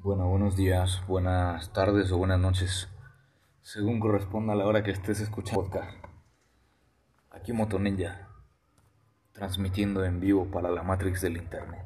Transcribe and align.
Bueno, 0.00 0.28
buenos 0.28 0.54
días, 0.54 1.02
buenas 1.08 1.72
tardes 1.72 2.12
o 2.12 2.18
buenas 2.18 2.38
noches, 2.38 2.88
según 3.62 3.98
corresponda 3.98 4.52
a 4.52 4.56
la 4.56 4.64
hora 4.64 4.84
que 4.84 4.92
estés 4.92 5.18
escuchando 5.18 5.62
podcast. 5.64 5.90
Aquí 7.32 7.52
Moto 7.52 7.80
Ninja, 7.80 8.28
transmitiendo 9.32 10.04
en 10.04 10.20
vivo 10.20 10.52
para 10.52 10.70
la 10.70 10.84
Matrix 10.84 11.20
del 11.22 11.36
Internet. 11.36 11.84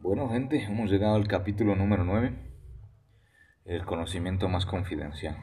Bueno, 0.00 0.28
gente, 0.28 0.60
hemos 0.64 0.90
llegado 0.90 1.14
al 1.14 1.28
capítulo 1.28 1.76
número 1.76 2.02
9, 2.02 2.36
el 3.66 3.84
conocimiento 3.84 4.48
más 4.48 4.66
confidencial. 4.66 5.36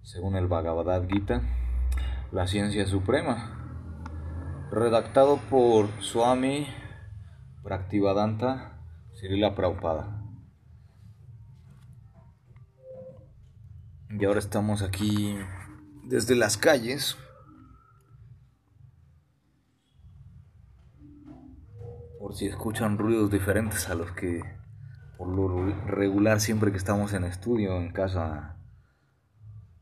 Según 0.00 0.36
el 0.36 0.46
Bhagavad 0.46 1.06
Gita, 1.06 1.42
la 2.32 2.46
ciencia 2.46 2.86
suprema, 2.86 4.70
redactado 4.70 5.36
por 5.50 5.88
Swami 6.00 6.68
Praktivadanta 7.62 8.73
la 9.30 9.54
Prabhupada. 9.54 10.22
Y 14.10 14.24
ahora 14.24 14.38
estamos 14.38 14.82
aquí 14.82 15.36
desde 16.04 16.36
las 16.36 16.56
calles. 16.56 17.16
Por 22.18 22.34
si 22.34 22.46
escuchan 22.46 22.98
ruidos 22.98 23.30
diferentes 23.30 23.88
a 23.88 23.94
los 23.94 24.12
que 24.12 24.42
por 25.18 25.28
lo 25.28 25.66
regular 25.86 26.40
siempre 26.40 26.70
que 26.70 26.76
estamos 26.76 27.12
en 27.12 27.24
estudio, 27.24 27.76
en 27.76 27.92
casa, 27.92 28.58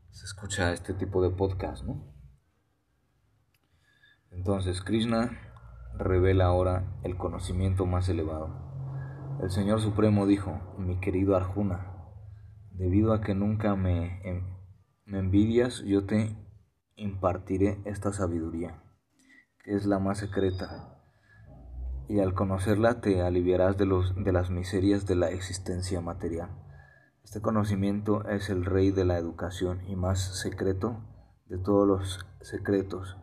se 0.09 0.25
escucha 0.25 0.73
este 0.73 0.93
tipo 0.93 1.21
de 1.21 1.29
podcast, 1.29 1.83
¿no? 1.83 2.13
Entonces 4.31 4.81
Krishna 4.81 5.37
revela 5.97 6.45
ahora 6.45 6.97
el 7.03 7.17
conocimiento 7.17 7.85
más 7.85 8.09
elevado. 8.09 8.72
El 9.41 9.51
Señor 9.51 9.81
Supremo 9.81 10.25
dijo, 10.25 10.59
mi 10.77 10.99
querido 10.99 11.35
Arjuna, 11.35 12.07
debido 12.71 13.13
a 13.13 13.21
que 13.21 13.35
nunca 13.35 13.75
me, 13.75 14.21
me 15.05 15.19
envidias, 15.19 15.83
yo 15.83 16.05
te 16.05 16.37
impartiré 16.95 17.81
esta 17.83 18.13
sabiduría, 18.13 18.81
que 19.63 19.75
es 19.75 19.85
la 19.85 19.99
más 19.99 20.19
secreta, 20.19 21.01
y 22.07 22.19
al 22.19 22.33
conocerla 22.33 23.01
te 23.01 23.21
aliviarás 23.21 23.77
de, 23.77 23.85
los, 23.85 24.15
de 24.15 24.31
las 24.31 24.49
miserias 24.49 25.07
de 25.07 25.15
la 25.15 25.29
existencia 25.29 25.99
material. 25.99 26.49
Este 27.23 27.41
conocimiento 27.41 28.27
es 28.29 28.49
el 28.49 28.63
rey 28.63 28.91
de 28.91 29.03
la 29.03 29.17
educación 29.17 29.81
y 29.87 29.95
más 29.95 30.39
secreto 30.39 30.97
de 31.47 31.57
todos 31.57 31.87
los 31.87 32.25
secretos. 32.41 33.17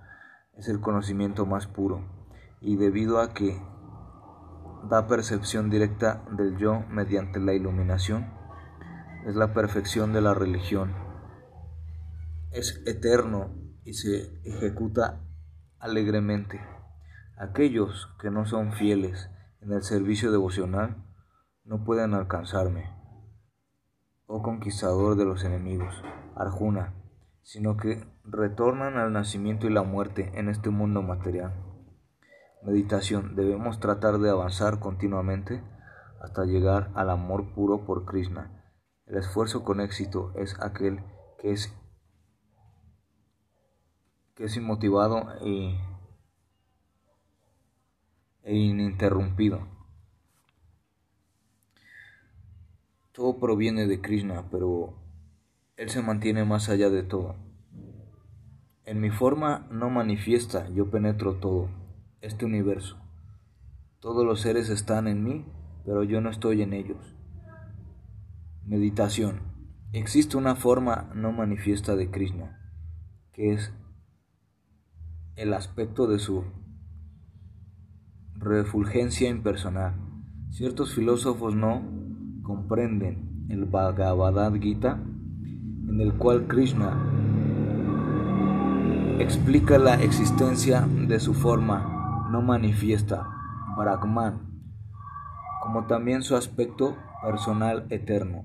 Es 0.54 0.68
el 0.68 0.80
conocimiento 0.80 1.46
más 1.46 1.66
puro, 1.66 2.02
y 2.60 2.76
debido 2.76 3.20
a 3.20 3.32
que 3.32 3.58
da 4.88 5.06
percepción 5.06 5.70
directa 5.70 6.24
del 6.36 6.56
yo 6.56 6.80
mediante 6.88 7.40
la 7.40 7.52
iluminación, 7.52 8.32
es 9.26 9.36
la 9.36 9.52
perfección 9.52 10.12
de 10.12 10.20
la 10.20 10.34
religión. 10.34 10.94
Es 12.50 12.82
eterno 12.86 13.54
y 13.84 13.94
se 13.94 14.40
ejecuta 14.44 15.20
alegremente. 15.78 16.60
Aquellos 17.38 18.14
que 18.20 18.30
no 18.30 18.46
son 18.46 18.72
fieles 18.72 19.30
en 19.60 19.72
el 19.72 19.82
servicio 19.82 20.30
devocional 20.30 21.04
no 21.64 21.84
pueden 21.84 22.14
alcanzarme, 22.14 22.90
oh 24.26 24.42
conquistador 24.42 25.16
de 25.16 25.24
los 25.24 25.44
enemigos, 25.44 25.94
Arjuna, 26.34 26.94
sino 27.42 27.76
que 27.76 28.04
retornan 28.24 28.96
al 28.96 29.12
nacimiento 29.12 29.66
y 29.66 29.70
la 29.70 29.82
muerte 29.82 30.32
en 30.34 30.48
este 30.48 30.70
mundo 30.70 31.02
material. 31.02 31.69
Meditación. 32.62 33.36
Debemos 33.36 33.80
tratar 33.80 34.18
de 34.18 34.28
avanzar 34.28 34.80
continuamente 34.80 35.62
hasta 36.20 36.44
llegar 36.44 36.90
al 36.94 37.08
amor 37.08 37.54
puro 37.54 37.86
por 37.86 38.04
Krishna. 38.04 38.62
El 39.06 39.16
esfuerzo 39.16 39.64
con 39.64 39.80
éxito 39.80 40.34
es 40.36 40.60
aquel 40.60 41.02
que 41.38 41.52
es, 41.52 41.74
que 44.34 44.44
es 44.44 44.56
inmotivado 44.58 45.26
e, 45.40 45.80
e 48.42 48.54
ininterrumpido. 48.54 49.66
Todo 53.12 53.40
proviene 53.40 53.86
de 53.86 54.02
Krishna, 54.02 54.50
pero 54.50 54.98
Él 55.76 55.88
se 55.88 56.02
mantiene 56.02 56.44
más 56.44 56.68
allá 56.68 56.90
de 56.90 57.04
todo. 57.04 57.36
En 58.84 59.00
mi 59.00 59.08
forma 59.08 59.66
no 59.70 59.88
manifiesta, 59.88 60.68
yo 60.68 60.90
penetro 60.90 61.36
todo 61.36 61.79
este 62.20 62.44
universo. 62.44 62.98
Todos 64.00 64.24
los 64.24 64.40
seres 64.40 64.68
están 64.68 65.08
en 65.08 65.24
mí, 65.24 65.44
pero 65.84 66.04
yo 66.04 66.20
no 66.20 66.30
estoy 66.30 66.62
en 66.62 66.72
ellos. 66.72 67.16
Meditación. 68.64 69.40
Existe 69.92 70.36
una 70.36 70.54
forma 70.54 71.10
no 71.14 71.32
manifiesta 71.32 71.96
de 71.96 72.10
Krishna, 72.10 72.60
que 73.32 73.52
es 73.54 73.72
el 75.36 75.52
aspecto 75.52 76.06
de 76.06 76.18
su 76.18 76.44
refulgencia 78.34 79.28
impersonal. 79.28 79.94
Ciertos 80.50 80.94
filósofos 80.94 81.54
no 81.54 81.82
comprenden 82.42 83.46
el 83.48 83.64
Bhagavad 83.64 84.54
Gita, 84.60 85.00
en 85.88 86.00
el 86.00 86.14
cual 86.14 86.46
Krishna 86.46 86.96
explica 89.18 89.78
la 89.78 89.94
existencia 90.02 90.86
de 90.86 91.20
su 91.20 91.34
forma 91.34 91.99
no 92.30 92.42
manifiesta, 92.42 93.26
Brahman, 93.76 94.62
como 95.62 95.86
también 95.86 96.22
su 96.22 96.36
aspecto 96.36 96.96
personal 97.22 97.86
eterno, 97.90 98.44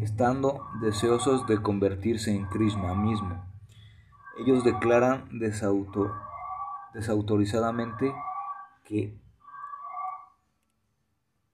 estando 0.00 0.66
deseosos 0.80 1.46
de 1.46 1.62
convertirse 1.62 2.34
en 2.34 2.46
Krishna 2.46 2.94
mismo. 2.94 3.44
Ellos 4.38 4.64
declaran 4.64 5.28
desautorizadamente 6.92 8.12
que, 8.84 9.18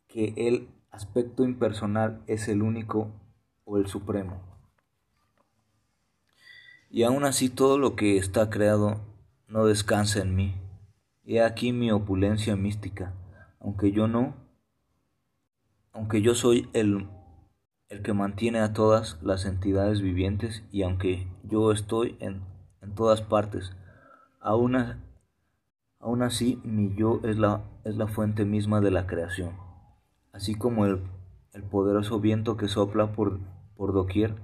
que 0.08 0.34
el 0.36 0.68
aspecto 0.90 1.44
impersonal 1.44 2.22
es 2.26 2.48
el 2.48 2.62
único 2.62 3.12
o 3.64 3.76
el 3.76 3.86
supremo. 3.86 4.40
Y 6.90 7.04
aún 7.04 7.24
así 7.24 7.48
todo 7.48 7.78
lo 7.78 7.96
que 7.96 8.18
está 8.18 8.50
creado 8.50 9.00
no 9.48 9.64
descansa 9.66 10.20
en 10.20 10.34
mí. 10.34 10.61
He 11.32 11.40
aquí 11.40 11.72
mi 11.72 11.90
opulencia 11.90 12.56
mística, 12.56 13.14
aunque 13.58 13.90
yo 13.90 14.06
no, 14.06 14.34
aunque 15.90 16.20
yo 16.20 16.34
soy 16.34 16.68
el, 16.74 17.08
el 17.88 18.02
que 18.02 18.12
mantiene 18.12 18.58
a 18.58 18.74
todas 18.74 19.16
las 19.22 19.46
entidades 19.46 20.02
vivientes 20.02 20.62
y 20.70 20.82
aunque 20.82 21.26
yo 21.42 21.72
estoy 21.72 22.18
en, 22.20 22.42
en 22.82 22.94
todas 22.94 23.22
partes, 23.22 23.74
aún, 24.40 24.76
aún 26.00 26.22
así 26.22 26.60
mi 26.64 26.94
yo 26.96 27.22
es 27.24 27.38
la, 27.38 27.62
es 27.84 27.96
la 27.96 28.08
fuente 28.08 28.44
misma 28.44 28.82
de 28.82 28.90
la 28.90 29.06
creación, 29.06 29.56
así 30.34 30.54
como 30.54 30.84
el, 30.84 31.00
el 31.54 31.62
poderoso 31.62 32.20
viento 32.20 32.58
que 32.58 32.68
sopla 32.68 33.12
por, 33.12 33.40
por 33.74 33.94
doquier, 33.94 34.34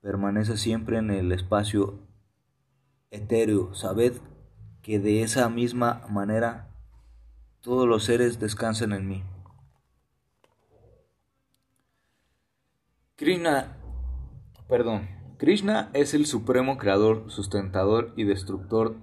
permanece 0.00 0.56
siempre 0.56 0.96
en 0.96 1.10
el 1.10 1.32
espacio 1.32 1.98
etéreo, 3.10 3.74
sabed 3.74 4.14
que 4.82 4.98
de 4.98 5.22
esa 5.22 5.48
misma 5.48 6.02
manera 6.08 6.68
todos 7.60 7.86
los 7.86 8.04
seres 8.04 8.40
descansan 8.40 8.92
en 8.92 9.08
mí. 9.08 9.24
Krishna, 13.16 13.76
perdón, 14.66 15.08
Krishna 15.36 15.90
es 15.92 16.14
el 16.14 16.26
supremo 16.26 16.78
creador, 16.78 17.30
sustentador 17.30 18.12
y 18.16 18.24
destructor 18.24 18.96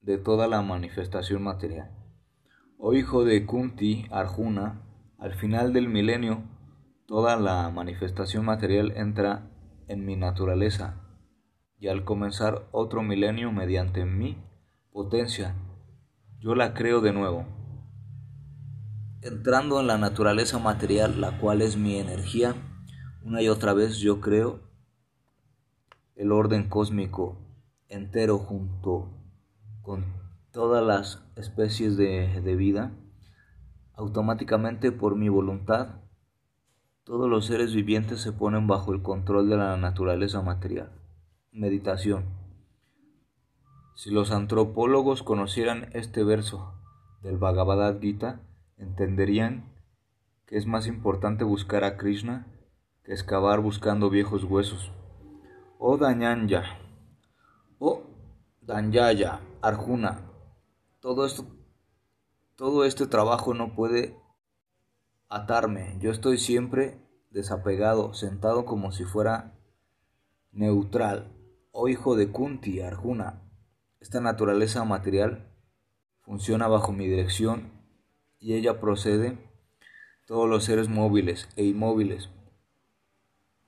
de 0.00 0.18
toda 0.18 0.48
la 0.48 0.62
manifestación 0.62 1.42
material. 1.42 1.90
Oh 2.78 2.94
hijo 2.94 3.24
de 3.24 3.46
Kunti, 3.46 4.06
Arjuna, 4.10 4.82
al 5.18 5.34
final 5.34 5.72
del 5.72 5.88
milenio, 5.88 6.42
toda 7.06 7.36
la 7.36 7.68
manifestación 7.70 8.44
material 8.44 8.92
entra 8.96 9.50
en 9.86 10.04
mi 10.04 10.16
naturaleza, 10.16 11.00
y 11.78 11.88
al 11.88 12.04
comenzar 12.04 12.68
otro 12.72 13.02
milenio 13.02 13.52
mediante 13.52 14.04
mí, 14.04 14.38
potencia, 14.92 15.54
yo 16.40 16.54
la 16.54 16.74
creo 16.74 17.00
de 17.00 17.12
nuevo. 17.12 17.46
Entrando 19.22 19.80
en 19.80 19.86
la 19.86 19.98
naturaleza 19.98 20.58
material, 20.58 21.20
la 21.20 21.38
cual 21.38 21.62
es 21.62 21.76
mi 21.76 21.98
energía, 21.98 22.54
una 23.22 23.42
y 23.42 23.48
otra 23.48 23.74
vez 23.74 23.98
yo 23.98 24.20
creo 24.20 24.60
el 26.16 26.32
orden 26.32 26.68
cósmico 26.68 27.38
entero 27.88 28.38
junto 28.38 29.10
con 29.82 30.04
todas 30.52 30.84
las 30.84 31.24
especies 31.36 31.96
de, 31.96 32.40
de 32.40 32.56
vida, 32.56 32.92
automáticamente 33.94 34.92
por 34.92 35.16
mi 35.16 35.28
voluntad, 35.28 36.00
todos 37.04 37.28
los 37.28 37.46
seres 37.46 37.74
vivientes 37.74 38.20
se 38.20 38.32
ponen 38.32 38.66
bajo 38.66 38.92
el 38.92 39.02
control 39.02 39.48
de 39.48 39.56
la 39.56 39.76
naturaleza 39.76 40.42
material. 40.42 40.90
Meditación. 41.52 42.39
Si 44.00 44.08
los 44.08 44.30
antropólogos 44.30 45.22
conocieran 45.22 45.90
este 45.92 46.24
verso 46.24 46.72
del 47.20 47.36
Bhagavad 47.36 48.00
Gita, 48.00 48.40
entenderían 48.78 49.74
que 50.46 50.56
es 50.56 50.64
más 50.66 50.86
importante 50.86 51.44
buscar 51.44 51.84
a 51.84 51.98
Krishna 51.98 52.46
que 53.04 53.12
excavar 53.12 53.60
buscando 53.60 54.08
viejos 54.08 54.44
huesos. 54.44 54.90
Oh 55.78 55.98
Dañanya, 55.98 56.62
oh 57.78 58.04
Danyaya, 58.62 59.40
Arjuna, 59.60 60.22
todo 61.00 61.26
esto, 61.26 61.44
todo 62.56 62.86
este 62.86 63.06
trabajo 63.06 63.52
no 63.52 63.74
puede 63.74 64.16
atarme. 65.28 65.98
Yo 66.00 66.10
estoy 66.10 66.38
siempre 66.38 67.06
desapegado, 67.28 68.14
sentado 68.14 68.64
como 68.64 68.92
si 68.92 69.04
fuera 69.04 69.58
neutral. 70.52 71.36
Oh 71.70 71.86
hijo 71.86 72.16
de 72.16 72.32
Kunti, 72.32 72.80
Arjuna, 72.80 73.42
esta 74.00 74.20
naturaleza 74.20 74.84
material 74.84 75.46
funciona 76.22 76.68
bajo 76.68 76.92
mi 76.92 77.06
dirección 77.06 77.72
y 78.38 78.54
ella 78.54 78.80
procede 78.80 79.38
todos 80.26 80.48
los 80.48 80.64
seres 80.64 80.88
móviles 80.88 81.48
e 81.56 81.64
inmóviles. 81.64 82.30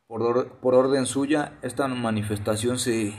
Por, 0.07 0.59
por 0.61 0.75
orden 0.75 1.07
suya, 1.07 1.59
esta 1.63 1.87
manifestación 1.89 2.79
se 2.79 3.15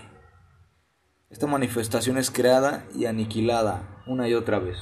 esta 1.30 1.48
manifestación 1.48 2.20
es 2.20 2.30
creada 2.30 2.86
y 2.94 3.06
aniquilada 3.06 4.04
una 4.06 4.30
y 4.30 4.36
otra 4.36 4.60
vez. 4.60 4.78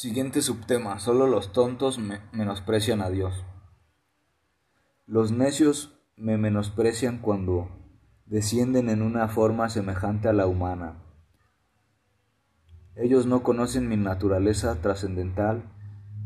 Siguiente 0.00 0.40
subtema. 0.40 0.98
Solo 0.98 1.26
los 1.26 1.52
tontos 1.52 1.98
me 1.98 2.20
menosprecian 2.32 3.02
a 3.02 3.10
Dios. 3.10 3.44
Los 5.06 5.30
necios 5.30 6.00
me 6.16 6.38
menosprecian 6.38 7.18
cuando 7.18 7.68
descienden 8.26 8.88
en 8.88 9.02
una 9.02 9.28
forma 9.28 9.68
semejante 9.68 10.28
a 10.28 10.32
la 10.32 10.46
humana 10.46 11.02
ellos 12.96 13.24
no 13.24 13.42
conocen 13.42 13.88
mi 13.88 13.96
naturaleza 13.96 14.74
trascendental 14.82 15.62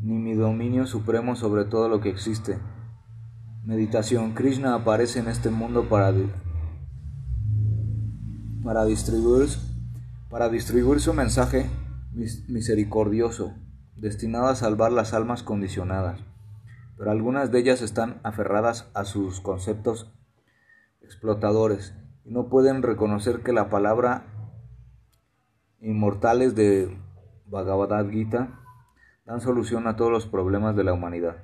ni 0.02 0.14
mi 0.14 0.34
dominio 0.34 0.86
supremo 0.86 1.36
sobre 1.36 1.64
todo 1.64 1.88
lo 1.88 2.00
que 2.00 2.08
existe. 2.08 2.58
Meditación. 3.64 4.34
Krishna 4.34 4.74
aparece 4.74 5.20
en 5.20 5.28
este 5.28 5.50
mundo 5.50 5.88
para, 5.88 6.12
para, 8.64 8.84
distribuir, 8.84 9.48
para 10.28 10.48
distribuir 10.48 11.00
su 11.00 11.14
mensaje 11.14 11.70
misericordioso, 12.48 13.54
destinado 13.96 14.46
a 14.46 14.54
salvar 14.54 14.92
las 14.92 15.14
almas 15.14 15.42
condicionadas. 15.42 16.20
Pero 16.96 17.10
algunas 17.10 17.50
de 17.50 17.58
ellas 17.58 17.82
están 17.82 18.20
aferradas 18.22 18.90
a 18.94 19.04
sus 19.04 19.40
conceptos 19.40 20.12
explotadores 21.00 21.94
y 22.24 22.32
no 22.32 22.48
pueden 22.48 22.82
reconocer 22.82 23.42
que 23.42 23.52
la 23.52 23.68
palabra 23.68 24.24
inmortales 25.80 26.54
de 26.54 26.96
Bhagavad 27.46 28.08
Gita 28.08 28.60
dan 29.26 29.40
solución 29.40 29.86
a 29.86 29.96
todos 29.96 30.10
los 30.10 30.26
problemas 30.26 30.76
de 30.76 30.84
la 30.84 30.92
humanidad. 30.92 31.36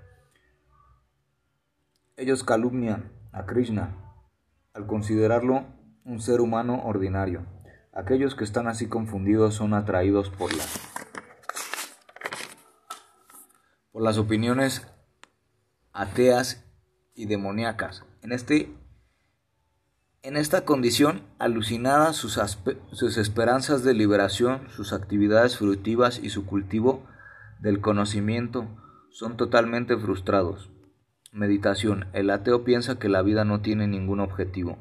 Ellos 2.16 2.44
calumnian 2.44 3.12
a 3.32 3.46
Krishna 3.46 3.96
al 4.74 4.86
considerarlo 4.86 5.64
un 6.04 6.20
ser 6.20 6.40
humano 6.40 6.82
ordinario. 6.84 7.46
Aquellos 7.92 8.34
que 8.34 8.44
están 8.44 8.68
así 8.68 8.88
confundidos 8.88 9.54
son 9.54 9.74
atraídos 9.74 10.30
por 10.30 10.54
las, 10.54 10.89
las 14.00 14.18
opiniones 14.18 14.86
ateas 15.92 16.64
y 17.14 17.26
demoníacas. 17.26 18.04
En 18.22 18.32
este 18.32 18.74
en 20.22 20.36
esta 20.36 20.66
condición, 20.66 21.22
alucinadas 21.38 22.14
sus, 22.14 22.38
sus, 22.92 23.16
esperanzas 23.16 23.84
de 23.84 23.94
liberación, 23.94 24.68
sus 24.68 24.92
actividades 24.92 25.56
fructivas 25.56 26.18
y 26.22 26.28
su 26.28 26.44
cultivo 26.44 27.06
del 27.60 27.80
conocimiento 27.80 28.66
son 29.10 29.38
totalmente 29.38 29.96
frustrados. 29.96 30.70
Meditación. 31.32 32.08
El 32.12 32.28
ateo 32.28 32.64
piensa 32.64 32.98
que 32.98 33.08
la 33.08 33.22
vida 33.22 33.46
no 33.46 33.62
tiene 33.62 33.86
ningún 33.86 34.20
objetivo 34.20 34.76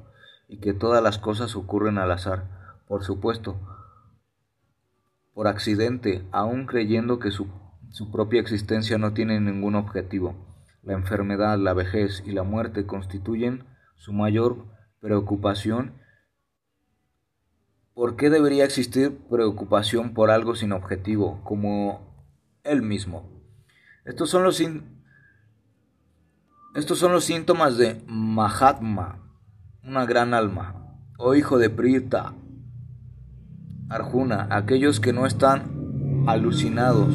y 0.50 0.60
que 0.60 0.74
todas 0.74 1.02
las 1.02 1.20
cosas 1.20 1.56
ocurren 1.56 2.00
al 2.00 2.12
azar. 2.12 2.82
Por 2.86 3.06
supuesto, 3.06 3.58
por 5.34 5.48
accidente, 5.48 6.28
aun 6.32 6.66
creyendo 6.66 7.20
que 7.20 7.32
su, 7.32 7.48
su 7.90 8.12
propia 8.12 8.42
existencia 8.42 8.98
no 8.98 9.14
tiene 9.14 9.40
ningún 9.40 9.76
objetivo. 9.76 10.36
La 10.84 10.94
enfermedad, 10.94 11.58
la 11.58 11.74
vejez 11.74 12.24
y 12.26 12.32
la 12.32 12.44
muerte 12.44 12.86
constituyen 12.86 13.66
su 13.96 14.14
mayor 14.14 14.66
preocupación. 15.00 15.94
¿Por 17.94 18.16
qué 18.16 18.30
debería 18.30 18.64
existir 18.64 19.18
preocupación 19.30 20.14
por 20.14 20.32
algo 20.32 20.56
sin 20.56 20.72
objetivo, 20.72 21.42
como 21.44 22.30
él 22.64 22.82
mismo? 22.82 23.30
Estos 24.06 24.30
son 24.30 24.44
los, 24.44 24.62
Estos 26.76 26.98
son 26.98 27.12
los 27.12 27.26
síntomas 27.26 27.78
de 27.78 28.02
Mahatma, 28.08 29.20
una 29.84 30.06
gran 30.06 30.34
alma, 30.34 30.98
o 31.18 31.36
hijo 31.36 31.58
de 31.58 31.70
Prita, 31.70 32.34
Arjuna, 33.90 34.48
aquellos 34.52 35.00
que 35.00 35.14
no 35.14 35.26
están 35.26 36.24
alucinados. 36.28 37.14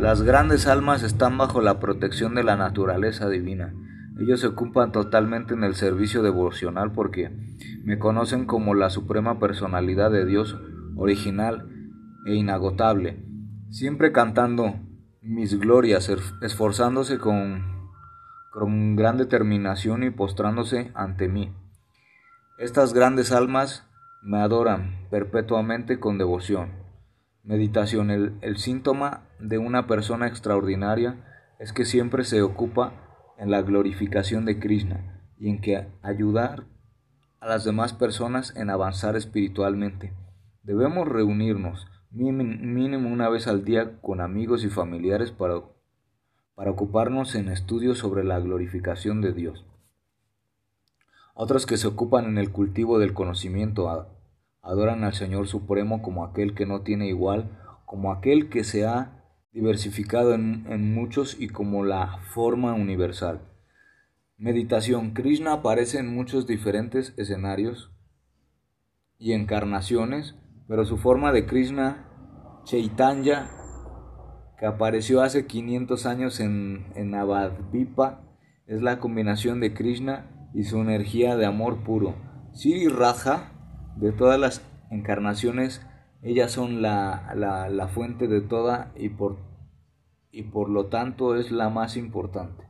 Las 0.00 0.22
grandes 0.22 0.66
almas 0.66 1.02
están 1.02 1.38
bajo 1.38 1.60
la 1.60 1.78
protección 1.78 2.34
de 2.34 2.42
la 2.42 2.56
naturaleza 2.56 3.28
divina 3.28 3.74
ellos 4.20 4.40
se 4.40 4.48
ocupan 4.48 4.92
totalmente 4.92 5.54
en 5.54 5.64
el 5.64 5.74
servicio 5.74 6.22
devocional 6.22 6.92
porque 6.92 7.30
me 7.84 7.98
conocen 7.98 8.44
como 8.44 8.74
la 8.74 8.90
suprema 8.90 9.38
personalidad 9.38 10.10
de 10.10 10.26
Dios 10.26 10.60
original 10.94 11.66
e 12.26 12.34
inagotable, 12.34 13.24
siempre 13.70 14.12
cantando 14.12 14.74
mis 15.22 15.58
glorias, 15.58 16.12
esforzándose 16.42 17.16
con, 17.16 17.64
con 18.52 18.94
gran 18.94 19.16
determinación 19.16 20.02
y 20.02 20.10
postrándose 20.10 20.90
ante 20.94 21.28
mí. 21.28 21.54
Estas 22.58 22.92
grandes 22.92 23.32
almas 23.32 23.88
me 24.22 24.36
adoran 24.40 25.06
perpetuamente 25.10 25.98
con 25.98 26.18
devoción. 26.18 26.72
Meditación. 27.42 28.10
El, 28.10 28.34
el 28.42 28.58
síntoma 28.58 29.22
de 29.40 29.58
una 29.58 29.86
persona 29.86 30.26
extraordinaria 30.26 31.16
es 31.58 31.72
que 31.72 31.84
siempre 31.84 32.24
se 32.24 32.42
ocupa 32.42 32.92
en 33.38 33.50
la 33.50 33.62
glorificación 33.62 34.44
de 34.44 34.58
Krishna 34.58 35.22
y 35.38 35.48
en 35.48 35.60
que 35.60 35.88
ayudar 36.02 36.64
a 37.40 37.48
las 37.48 37.64
demás 37.64 37.92
personas 37.92 38.54
en 38.56 38.70
avanzar 38.70 39.16
espiritualmente. 39.16 40.12
Debemos 40.62 41.08
reunirnos 41.08 41.86
mínimo 42.10 43.08
una 43.08 43.28
vez 43.28 43.46
al 43.46 43.64
día 43.64 44.00
con 44.00 44.20
amigos 44.20 44.64
y 44.64 44.68
familiares 44.68 45.30
para, 45.30 45.62
para 46.54 46.70
ocuparnos 46.70 47.34
en 47.34 47.48
estudios 47.48 47.98
sobre 47.98 48.24
la 48.24 48.38
glorificación 48.40 49.20
de 49.20 49.32
Dios. 49.32 49.64
Otros 51.34 51.64
que 51.64 51.78
se 51.78 51.86
ocupan 51.86 52.26
en 52.26 52.36
el 52.36 52.52
cultivo 52.52 52.98
del 52.98 53.14
conocimiento 53.14 54.08
adoran 54.60 55.04
al 55.04 55.14
Señor 55.14 55.46
Supremo 55.46 56.02
como 56.02 56.24
aquel 56.24 56.54
que 56.54 56.66
no 56.66 56.82
tiene 56.82 57.06
igual, 57.08 57.58
como 57.86 58.12
aquel 58.12 58.50
que 58.50 58.64
se 58.64 58.86
ha 58.86 59.19
diversificado 59.52 60.34
en, 60.34 60.94
muchos 60.94 61.36
y 61.38 61.48
como 61.48 61.84
la 61.84 62.18
forma 62.32 62.72
universal. 62.74 63.40
Meditación. 64.36 65.12
Krishna 65.12 65.54
aparece 65.54 65.98
en 65.98 66.14
muchos 66.14 66.46
diferentes 66.46 67.12
escenarios 67.16 67.92
y 69.18 69.32
encarnaciones, 69.32 70.36
pero 70.66 70.84
su 70.84 70.96
forma 70.96 71.32
de 71.32 71.46
Krishna 71.46 72.06
Chaitanya, 72.64 73.50
que 74.58 74.66
apareció 74.66 75.22
hace 75.22 75.46
500 75.46 76.06
años 76.06 76.40
en, 76.40 76.86
en 76.94 77.10
Navadvipa, 77.10 78.22
es 78.66 78.82
la 78.82 78.98
combinación 78.98 79.60
de 79.60 79.74
Krishna 79.74 80.30
y 80.54 80.64
su 80.64 80.78
energía 80.80 81.36
de 81.36 81.46
amor 81.46 81.82
puro. 81.82 82.14
Siri 82.52 82.88
Raja, 82.88 83.52
de 83.96 84.12
todas 84.12 84.38
las 84.38 84.62
encarnaciones, 84.90 85.84
ellas 86.22 86.52
son 86.52 86.82
la, 86.82 87.32
la, 87.34 87.88
fuente 87.88 88.28
de 88.28 88.40
toda 88.40 88.92
y 88.96 89.08
por, 89.08 89.38
y 90.30 90.42
por 90.42 90.68
lo 90.68 90.86
tanto 90.86 91.34
es 91.36 91.50
la 91.50 91.70
más 91.70 91.96
importante. 91.96 92.68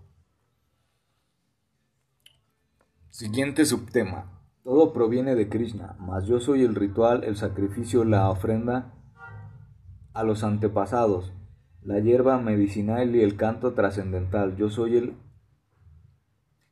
Siguiente 3.10 3.64
subtema. 3.64 4.36
Todo 4.62 4.92
proviene 4.92 5.34
de 5.34 5.48
Krishna, 5.48 5.96
mas 5.98 6.26
yo 6.26 6.38
soy 6.38 6.62
el 6.62 6.74
ritual, 6.74 7.24
el 7.24 7.36
sacrificio, 7.36 8.04
la 8.04 8.30
ofrenda 8.30 8.94
a 10.12 10.22
los 10.22 10.44
antepasados, 10.44 11.32
la 11.82 11.98
hierba 11.98 12.38
medicinal 12.38 13.16
y 13.16 13.22
el 13.22 13.36
canto 13.36 13.72
trascendental. 13.72 14.56
Yo 14.56 14.68
soy 14.68 14.96
el 14.96 15.16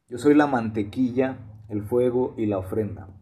yo 0.08 0.16
soy 0.16 0.34
la 0.34 0.46
mantequilla, 0.46 1.36
el 1.68 1.82
fuego 1.82 2.34
y 2.38 2.46
la 2.46 2.58
ofrenda. 2.58 3.17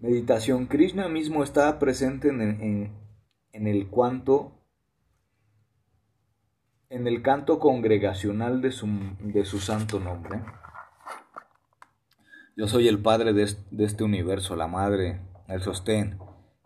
Meditación. 0.00 0.66
Krishna 0.66 1.10
mismo 1.10 1.44
está 1.44 1.78
presente 1.78 2.30
en, 2.30 2.90
el 3.52 3.88
cuanto 3.88 4.52
en 6.88 7.06
el 7.06 7.20
canto 7.20 7.58
congregacional 7.58 8.62
de 8.62 8.72
su, 8.72 8.88
de 9.20 9.44
su 9.44 9.58
santo 9.58 10.00
nombre. 10.00 10.42
Yo 12.56 12.66
soy 12.66 12.88
el 12.88 12.98
padre 12.98 13.34
de, 13.34 13.54
de 13.70 13.84
este 13.84 14.02
universo, 14.02 14.56
la 14.56 14.68
madre, 14.68 15.20
el 15.48 15.60
sostén 15.60 16.18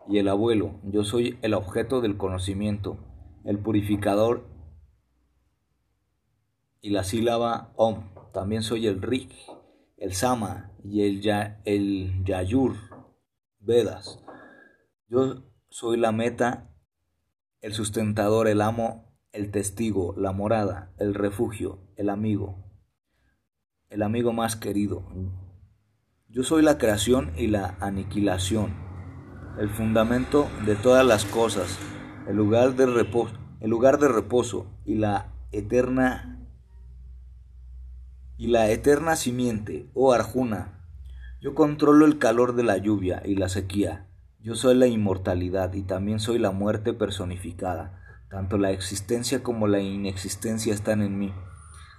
y 0.07 0.19
el 0.19 0.29
abuelo. 0.29 0.79
Yo 0.83 1.03
soy 1.03 1.37
el 1.41 1.55
objeto 1.55 1.99
del 1.99 2.15
conocimiento, 2.15 2.97
el 3.43 3.59
purificador 3.59 4.47
y 6.79 6.91
la 6.91 7.03
sílaba 7.03 7.73
Om. 7.75 8.11
También 8.33 8.63
soy 8.63 8.87
el 8.87 9.01
Rik, 9.01 9.33
el 9.97 10.13
Sama 10.13 10.71
y 10.85 11.01
el, 11.01 11.21
ya, 11.21 11.59
el 11.65 12.23
Yayur, 12.23 12.94
Vedas. 13.65 14.19
Yo 15.07 15.43
soy 15.69 15.97
la 15.97 16.11
meta, 16.11 16.69
el 17.61 17.73
sustentador, 17.73 18.47
el 18.47 18.61
amo, 18.61 19.11
el 19.31 19.49
testigo, 19.49 20.13
la 20.15 20.31
morada, 20.31 20.93
el 20.99 21.15
refugio, 21.15 21.79
el 21.95 22.09
amigo, 22.09 22.63
el 23.89 24.03
amigo 24.03 24.33
más 24.33 24.55
querido. 24.55 25.03
Yo 26.29 26.43
soy 26.43 26.61
la 26.61 26.77
creación 26.77 27.31
y 27.37 27.47
la 27.47 27.75
aniquilación, 27.79 28.75
el 29.59 29.69
fundamento 29.69 30.47
de 30.67 30.75
todas 30.75 31.03
las 31.03 31.25
cosas, 31.25 31.79
el 32.27 32.35
lugar 32.35 32.75
de 32.75 32.85
reposo, 32.85 33.33
el 33.61 33.71
lugar 33.71 33.97
de 33.97 34.09
reposo 34.09 34.67
y 34.85 34.95
la 34.95 35.33
eterna 35.51 36.47
y 38.37 38.47
la 38.47 38.69
eterna 38.69 39.15
simiente, 39.15 39.89
oh 39.95 40.13
Arjuna. 40.13 40.74
Yo 41.45 41.53
controlo 41.53 42.07
el 42.07 42.17
calor 42.17 42.55
de 42.55 42.63
la 42.63 42.77
lluvia 42.77 43.21
y 43.23 43.35
la 43.35 43.49
sequía. 43.49 44.07
Yo 44.39 44.55
soy 44.55 44.73
la 44.73 44.87
inmortalidad 44.87 45.71
y 45.73 45.83
también 45.83 46.19
soy 46.19 46.39
la 46.39 46.49
muerte 46.49 46.91
personificada. 46.91 48.01
Tanto 48.31 48.57
la 48.57 48.71
existencia 48.71 49.43
como 49.43 49.67
la 49.67 49.79
inexistencia 49.79 50.73
están 50.73 51.03
en 51.03 51.19
mí. 51.19 51.31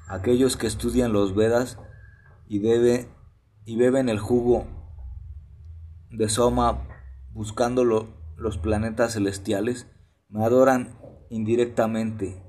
Aquellos 0.09 0.57
que 0.57 0.67
estudian 0.67 1.13
los 1.13 1.37
Vedas 1.37 1.79
y, 2.49 2.57
y 2.57 3.77
beben 3.77 4.09
el 4.09 4.19
jugo 4.19 4.67
de 6.11 6.29
Soma 6.29 6.83
buscando 7.33 7.85
los 7.85 8.59
planetas 8.59 9.13
celestiales, 9.13 9.87
me 10.29 10.45
adoran 10.45 10.99
indirectamente. 11.31 12.43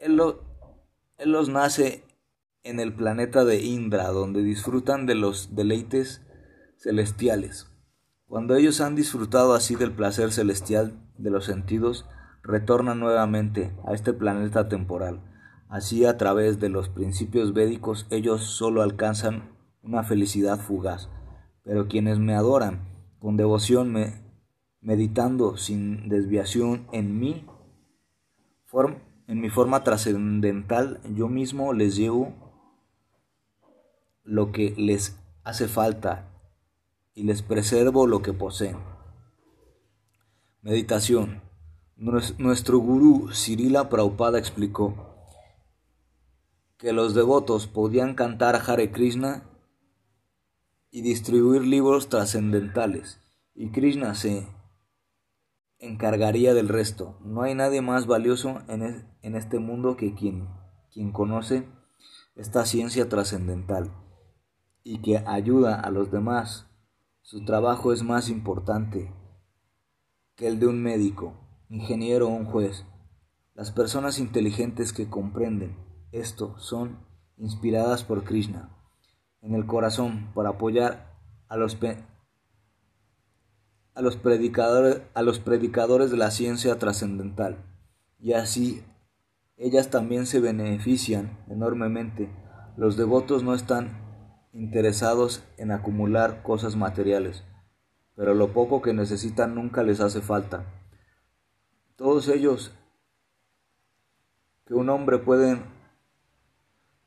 Él, 0.00 0.20
él 1.18 1.30
los 1.30 1.48
nace 1.48 2.04
en 2.66 2.80
el 2.80 2.92
planeta 2.94 3.44
de 3.44 3.62
Indra, 3.62 4.08
donde 4.08 4.42
disfrutan 4.42 5.06
de 5.06 5.14
los 5.14 5.54
deleites 5.54 6.26
celestiales. 6.76 7.70
Cuando 8.26 8.56
ellos 8.56 8.80
han 8.80 8.96
disfrutado 8.96 9.54
así 9.54 9.76
del 9.76 9.92
placer 9.92 10.32
celestial 10.32 11.00
de 11.16 11.30
los 11.30 11.44
sentidos, 11.44 12.06
retornan 12.42 13.00
nuevamente 13.00 13.72
a 13.86 13.94
este 13.94 14.12
planeta 14.12 14.68
temporal. 14.68 15.22
Así 15.68 16.04
a 16.04 16.16
través 16.16 16.60
de 16.60 16.68
los 16.68 16.88
principios 16.88 17.54
védicos 17.54 18.06
ellos 18.10 18.42
solo 18.44 18.82
alcanzan 18.82 19.50
una 19.82 20.02
felicidad 20.02 20.58
fugaz. 20.58 21.08
Pero 21.62 21.88
quienes 21.88 22.18
me 22.18 22.34
adoran 22.34 22.88
con 23.18 23.36
devoción, 23.36 23.92
me, 23.92 24.22
meditando 24.80 25.56
sin 25.56 26.08
desviación 26.08 26.86
en 26.92 27.18
mí, 27.18 27.46
en 29.28 29.40
mi 29.40 29.48
forma 29.48 29.82
trascendental, 29.82 31.00
yo 31.14 31.28
mismo 31.28 31.72
les 31.72 31.96
llevo 31.96 32.45
lo 34.26 34.52
que 34.52 34.74
les 34.76 35.18
hace 35.44 35.68
falta 35.68 36.28
y 37.14 37.22
les 37.22 37.42
preservo 37.42 38.06
lo 38.06 38.20
que 38.20 38.32
poseen. 38.32 38.76
Meditación. 40.60 41.42
Nuestro 41.96 42.78
gurú 42.78 43.32
Sirila 43.32 43.88
Prabhupada 43.88 44.38
explicó 44.38 45.14
que 46.76 46.92
los 46.92 47.14
devotos 47.14 47.66
podían 47.66 48.14
cantar 48.14 48.60
Hare 48.66 48.90
Krishna 48.90 49.48
y 50.90 51.00
distribuir 51.00 51.62
libros 51.62 52.08
trascendentales, 52.08 53.18
y 53.54 53.70
Krishna 53.70 54.14
se 54.14 54.46
encargaría 55.78 56.52
del 56.52 56.68
resto. 56.68 57.18
No 57.22 57.42
hay 57.42 57.54
nadie 57.54 57.80
más 57.80 58.06
valioso 58.06 58.60
en, 58.68 59.06
en 59.22 59.36
este 59.36 59.58
mundo 59.58 59.96
que 59.96 60.14
quien, 60.14 60.48
quien 60.92 61.12
conoce 61.12 61.66
esta 62.34 62.66
ciencia 62.66 63.08
trascendental 63.08 63.90
y 64.86 64.98
que 64.98 65.18
ayuda 65.26 65.80
a 65.80 65.90
los 65.90 66.12
demás, 66.12 66.68
su 67.20 67.44
trabajo 67.44 67.92
es 67.92 68.04
más 68.04 68.28
importante 68.28 69.12
que 70.36 70.46
el 70.46 70.60
de 70.60 70.68
un 70.68 70.80
médico, 70.80 71.34
ingeniero 71.68 72.28
o 72.28 72.30
un 72.30 72.44
juez. 72.44 72.86
Las 73.52 73.72
personas 73.72 74.20
inteligentes 74.20 74.92
que 74.92 75.10
comprenden 75.10 75.76
esto 76.12 76.56
son 76.60 77.04
inspiradas 77.36 78.04
por 78.04 78.22
Krishna 78.22 78.78
en 79.40 79.56
el 79.56 79.66
corazón 79.66 80.30
para 80.36 80.50
apoyar 80.50 81.18
a 81.48 81.56
los, 81.56 81.76
a 83.92 84.02
los, 84.02 84.16
predicadores, 84.16 85.02
a 85.14 85.22
los 85.22 85.40
predicadores 85.40 86.12
de 86.12 86.16
la 86.16 86.30
ciencia 86.30 86.78
trascendental 86.78 87.58
y 88.20 88.34
así 88.34 88.84
ellas 89.56 89.90
también 89.90 90.26
se 90.26 90.38
benefician 90.38 91.44
enormemente. 91.48 92.30
Los 92.76 92.96
devotos 92.96 93.42
no 93.42 93.52
están 93.52 94.05
interesados 94.56 95.44
en 95.58 95.70
acumular 95.70 96.42
cosas 96.42 96.76
materiales, 96.76 97.44
pero 98.14 98.34
lo 98.34 98.52
poco 98.52 98.80
que 98.80 98.94
necesitan 98.94 99.54
nunca 99.54 99.82
les 99.82 100.00
hace 100.00 100.22
falta. 100.22 100.64
Todos 101.96 102.28
ellos 102.28 102.72
que 104.66 104.74
un 104.74 104.88
hombre 104.88 105.18
puede 105.18 105.58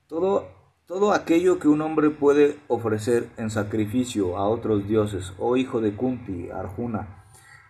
todo 0.08 0.48
todo 0.86 1.14
aquello 1.14 1.60
que 1.60 1.68
un 1.68 1.82
hombre 1.82 2.10
puede 2.10 2.58
ofrecer 2.68 3.30
en 3.38 3.52
sacrificio 3.52 4.38
a 4.38 4.48
otros 4.48 4.88
dioses, 4.88 5.34
oh 5.38 5.56
hijo 5.56 5.82
de 5.82 5.96
Kunti, 5.96 6.50
Arjuna, 6.50 7.26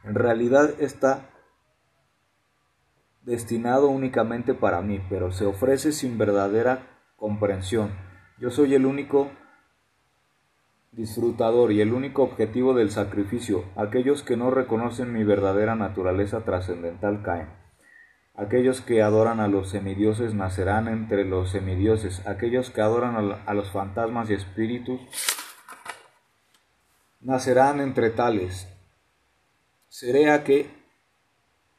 en 0.05 0.15
realidad 0.15 0.69
está 0.79 1.29
destinado 3.23 3.89
únicamente 3.89 4.53
para 4.53 4.81
mí, 4.81 5.01
pero 5.09 5.33
se 5.33 5.45
ofrece 5.45 5.91
sin 5.91 6.17
verdadera 6.17 6.87
comprensión. 7.17 7.91
Yo 8.39 8.51
soy 8.51 8.73
el 8.73 8.85
único 8.85 9.29
disfrutador 10.91 11.71
y 11.71 11.81
el 11.81 11.93
único 11.93 12.23
objetivo 12.23 12.73
del 12.73 12.91
sacrificio, 12.91 13.65
aquellos 13.75 14.23
que 14.23 14.37
no 14.37 14.51
reconocen 14.51 15.13
mi 15.13 15.23
verdadera 15.23 15.75
naturaleza 15.75 16.41
trascendental 16.41 17.21
caen. 17.21 17.49
Aquellos 18.35 18.81
que 18.81 19.01
adoran 19.01 19.39
a 19.39 19.47
los 19.47 19.69
semidioses 19.69 20.33
nacerán 20.33 20.87
entre 20.87 21.25
los 21.25 21.51
semidioses, 21.51 22.25
aquellos 22.25 22.69
que 22.69 22.81
adoran 22.81 23.15
a 23.45 23.53
los 23.53 23.71
fantasmas 23.71 24.29
y 24.29 24.33
espíritus 24.33 25.01
nacerán 27.19 27.81
entre 27.81 28.11
tales. 28.11 28.67
Seré 29.89 30.41
que 30.43 30.69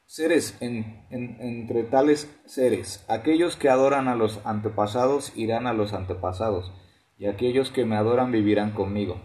seres 0.05 0.55
entre 0.61 1.83
tales 1.83 2.29
seres, 2.45 3.03
aquellos 3.07 3.55
que 3.55 3.69
adoran 3.69 4.07
a 4.07 4.15
los 4.15 4.39
antepasados 4.45 5.35
irán 5.35 5.65
a 5.65 5.73
los 5.73 5.93
antepasados 5.93 6.71
y 7.21 7.27
aquellos 7.27 7.69
que 7.69 7.85
me 7.85 7.97
adoran 7.97 8.31
vivirán 8.31 8.71
conmigo. 8.71 9.21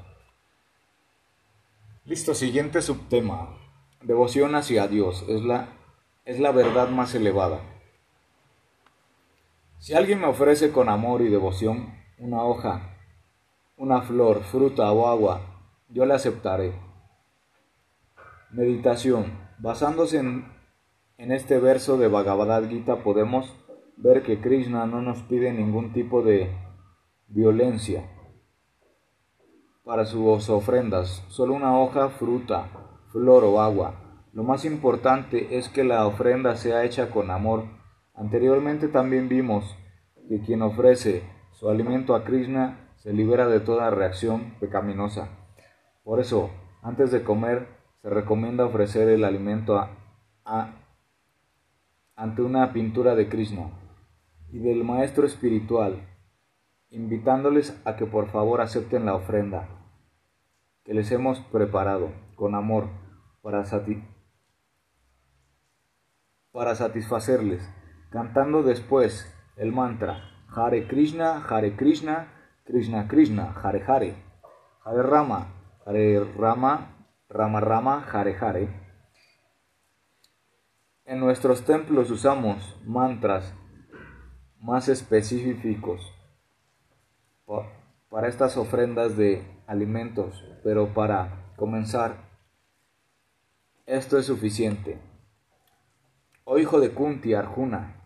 Listo, 2.05 2.35
siguiente 2.35 2.83
subtema. 2.83 3.57
Devoción 4.03 4.55
hacia 4.55 4.87
Dios 4.87 5.25
es 5.29 5.43
la, 5.43 5.71
es 6.27 6.39
la 6.39 6.53
verdad 6.53 6.91
más 6.91 7.15
elevada. 7.15 7.63
Si 9.79 9.95
alguien 9.95 10.21
me 10.21 10.27
ofrece 10.27 10.73
con 10.73 10.91
amor 10.91 11.23
y 11.23 11.29
devoción 11.29 11.95
una 12.19 12.43
hoja, 12.43 12.99
una 13.79 14.03
flor, 14.03 14.43
fruta 14.43 14.93
o 14.93 15.09
agua, 15.09 15.41
yo 15.89 16.05
le 16.05 16.13
aceptaré. 16.13 16.75
Meditación. 18.51 19.39
Basándose 19.57 20.19
en, 20.19 20.53
en 21.17 21.33
este 21.33 21.59
verso 21.59 21.97
de 21.97 22.09
Bhagavad 22.09 22.69
Gita 22.69 23.03
podemos 23.03 23.57
ver 23.97 24.23
que 24.23 24.39
Krishna 24.39 24.85
no 24.85 25.01
nos 25.01 25.23
pide 25.23 25.51
ningún 25.55 25.95
tipo 25.95 26.21
de 26.21 26.66
violencia 27.29 28.05
para 29.85 30.05
sus 30.05 30.49
ofrendas, 30.49 31.25
solo 31.29 31.55
una 31.55 31.79
hoja, 31.79 32.09
fruta, 32.09 32.69
flor 33.13 33.45
o 33.45 33.61
agua. 33.61 33.95
Lo 34.33 34.43
más 34.43 34.65
importante 34.65 35.57
es 35.57 35.69
que 35.69 35.85
la 35.85 36.07
ofrenda 36.07 36.57
sea 36.57 36.85
hecha 36.85 37.11
con 37.11 37.31
amor. 37.31 37.65
Anteriormente 38.15 38.89
también 38.89 39.29
vimos 39.29 39.77
que 40.29 40.41
quien 40.41 40.63
ofrece 40.63 41.23
su 41.53 41.69
alimento 41.69 42.15
a 42.15 42.25
Krishna 42.25 42.93
se 42.97 43.13
libera 43.13 43.47
de 43.47 43.61
toda 43.61 43.91
reacción 43.91 44.55
pecaminosa. 44.59 45.29
Por 46.03 46.21
eso, 46.21 46.51
antes 46.83 47.13
de 47.13 47.23
comer, 47.23 47.69
se 48.03 48.11
recomienda 48.11 48.67
ofrecer 48.67 49.09
el 49.09 49.25
alimento 49.25 49.79
a, 50.45 50.75
ante 52.17 52.43
una 52.43 52.73
pintura 52.73 53.15
de 53.15 53.29
Krishna 53.29 53.71
y 54.53 54.59
del 54.59 54.85
maestro 54.85 55.27
espiritual 55.27 56.16
invitándoles 56.91 57.81
a 57.85 57.97
que 57.97 58.07
por 58.07 58.29
favor 58.29 58.61
acepten 58.61 59.07
la 59.07 59.15
ofrenda 59.15 59.69
que 60.85 60.95
les 60.95 61.11
hemos 61.11 61.41
preparado 61.41 62.13
con 62.37 62.55
amor 62.55 62.89
para, 63.43 63.65
para 66.53 66.75
satisfacerles. 66.75 67.69
cantando 68.11 68.63
después 68.63 69.35
el 69.57 69.73
mantra 69.73 70.31
Hare 70.49 70.87
Krishna, 70.87 71.45
Hare 71.45 71.77
Krishna, 71.77 72.33
Krishna 72.65 73.09
Krishna, 73.09 73.53
Hare 73.63 73.85
Hare, 73.87 74.15
Hare 74.85 75.03
Rama, 75.03 75.49
Hare 75.85 76.25
Rama, 76.37 76.97
Rama 77.29 77.61
Rama, 77.61 78.07
Hare 78.11 78.37
Hare. 78.41 78.69
En 81.05 81.21
nuestros 81.21 81.65
templos 81.65 82.11
usamos 82.11 82.81
mantras 82.85 83.55
más 84.59 84.89
específicos 84.89 86.16
para 87.47 88.29
estas 88.29 88.57
ofrendas 88.57 89.17
de 89.17 89.43
alimentos, 89.67 90.45
pero 90.63 90.89
para 90.95 91.53
comenzar, 91.57 92.17
esto 93.87 94.19
es 94.19 94.27
suficiente. 94.27 94.99
Oh 96.45 96.59
hijo 96.59 96.81
de 96.81 96.91
Kunti, 96.91 97.35
Arjuna, 97.35 97.97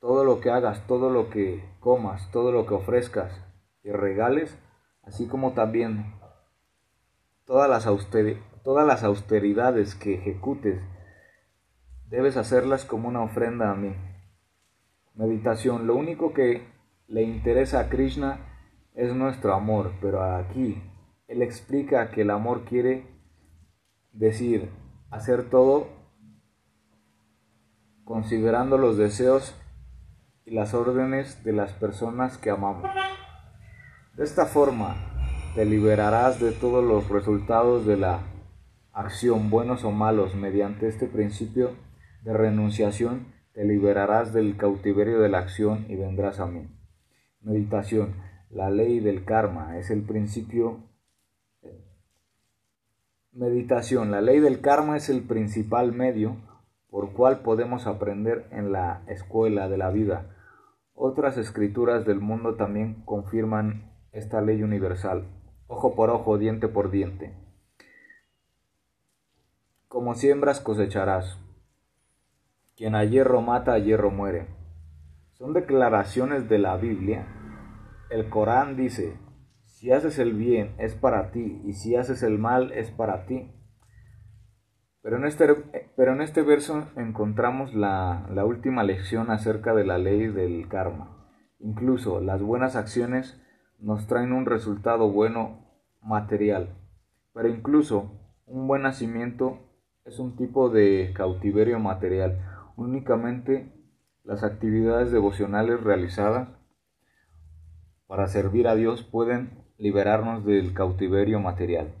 todo 0.00 0.24
lo 0.24 0.40
que 0.40 0.50
hagas, 0.50 0.86
todo 0.86 1.10
lo 1.10 1.30
que 1.30 1.64
comas, 1.80 2.30
todo 2.30 2.52
lo 2.52 2.66
que 2.66 2.74
ofrezcas 2.74 3.32
y 3.82 3.90
regales, 3.90 4.56
así 5.02 5.26
como 5.26 5.52
también 5.52 6.14
todas 7.44 7.68
las, 7.68 7.86
austeridades 9.04 9.94
que 9.94 10.14
ejecutes, 10.14 10.80
debes 12.08 12.36
hacerlas 12.36 12.84
como 12.84 13.08
una 13.08 13.22
ofrenda 13.22 13.70
a 13.70 13.74
mí. 13.74 13.94
Meditación, 15.14 15.86
lo 15.86 15.96
único 15.96 16.32
que 16.32 16.77
le 17.08 17.22
interesa 17.22 17.80
a 17.80 17.88
Krishna 17.88 18.38
es 18.94 19.14
nuestro 19.14 19.54
amor, 19.54 19.92
pero 20.00 20.22
aquí 20.22 20.82
él 21.26 21.42
explica 21.42 22.10
que 22.10 22.22
el 22.22 22.30
amor 22.30 22.64
quiere 22.64 23.06
decir 24.12 24.70
hacer 25.10 25.48
todo 25.48 25.88
considerando 28.04 28.78
los 28.78 28.96
deseos 28.96 29.54
y 30.44 30.52
las 30.52 30.74
órdenes 30.74 31.44
de 31.44 31.52
las 31.52 31.72
personas 31.72 32.38
que 32.38 32.50
amamos. 32.50 32.90
De 34.14 34.24
esta 34.24 34.46
forma, 34.46 34.96
te 35.54 35.64
liberarás 35.64 36.40
de 36.40 36.52
todos 36.52 36.84
los 36.84 37.08
resultados 37.08 37.86
de 37.86 37.96
la 37.96 38.20
acción, 38.92 39.50
buenos 39.50 39.84
o 39.84 39.92
malos, 39.92 40.34
mediante 40.34 40.88
este 40.88 41.06
principio 41.06 41.72
de 42.22 42.32
renunciación, 42.32 43.32
te 43.52 43.64
liberarás 43.64 44.32
del 44.32 44.56
cautiverio 44.56 45.20
de 45.20 45.28
la 45.28 45.38
acción 45.38 45.86
y 45.88 45.96
vendrás 45.96 46.40
a 46.40 46.46
mí. 46.46 46.77
Meditación. 47.40 48.16
La 48.50 48.68
ley 48.70 49.00
del 49.00 49.24
karma 49.24 49.78
es 49.78 49.90
el 49.90 50.02
principio. 50.02 50.80
Meditación. 53.32 54.10
La 54.10 54.20
ley 54.20 54.40
del 54.40 54.60
karma 54.60 54.96
es 54.96 55.08
el 55.08 55.22
principal 55.22 55.92
medio 55.92 56.36
por 56.90 57.12
cual 57.12 57.40
podemos 57.40 57.86
aprender 57.86 58.48
en 58.50 58.72
la 58.72 59.02
escuela 59.06 59.68
de 59.68 59.76
la 59.76 59.90
vida. 59.90 60.34
Otras 60.94 61.36
escrituras 61.36 62.04
del 62.06 62.18
mundo 62.18 62.56
también 62.56 63.02
confirman 63.04 63.92
esta 64.12 64.40
ley 64.40 64.62
universal. 64.62 65.26
Ojo 65.68 65.94
por 65.94 66.10
ojo, 66.10 66.38
diente 66.38 66.66
por 66.66 66.90
diente. 66.90 67.34
Como 69.86 70.14
siembras 70.14 70.60
cosecharás. 70.60 71.38
Quien 72.74 72.94
a 72.94 73.04
hierro 73.04 73.42
mata, 73.42 73.74
a 73.74 73.78
hierro 73.78 74.10
muere 74.10 74.57
son 75.38 75.52
declaraciones 75.52 76.48
de 76.48 76.58
la 76.58 76.76
Biblia. 76.76 77.26
El 78.10 78.28
Corán 78.28 78.76
dice, 78.76 79.16
si 79.62 79.92
haces 79.92 80.18
el 80.18 80.32
bien 80.32 80.74
es 80.78 80.94
para 80.96 81.30
ti 81.30 81.62
y 81.64 81.74
si 81.74 81.94
haces 81.94 82.24
el 82.24 82.38
mal 82.38 82.72
es 82.72 82.90
para 82.90 83.24
ti. 83.26 83.52
Pero 85.00 85.16
en 85.16 85.26
este, 85.26 85.46
pero 85.96 86.12
en 86.12 86.22
este 86.22 86.42
verso 86.42 86.88
encontramos 86.96 87.72
la, 87.72 88.26
la 88.34 88.44
última 88.44 88.82
lección 88.82 89.30
acerca 89.30 89.74
de 89.74 89.84
la 89.84 89.96
ley 89.96 90.26
del 90.26 90.66
karma. 90.68 91.30
Incluso 91.60 92.20
las 92.20 92.42
buenas 92.42 92.74
acciones 92.74 93.40
nos 93.78 94.08
traen 94.08 94.32
un 94.32 94.44
resultado 94.44 95.12
bueno 95.12 95.66
material, 96.02 96.76
pero 97.32 97.48
incluso 97.48 98.10
un 98.44 98.66
buen 98.66 98.82
nacimiento 98.82 99.60
es 100.04 100.18
un 100.18 100.36
tipo 100.36 100.68
de 100.68 101.12
cautiverio 101.14 101.78
material. 101.78 102.40
Únicamente 102.76 103.77
las 104.28 104.44
actividades 104.44 105.10
devocionales 105.10 105.82
realizadas 105.82 106.50
para 108.06 108.28
servir 108.28 108.68
a 108.68 108.74
Dios 108.74 109.02
pueden 109.02 109.64
liberarnos 109.78 110.44
del 110.44 110.74
cautiverio 110.74 111.40
material. 111.40 111.94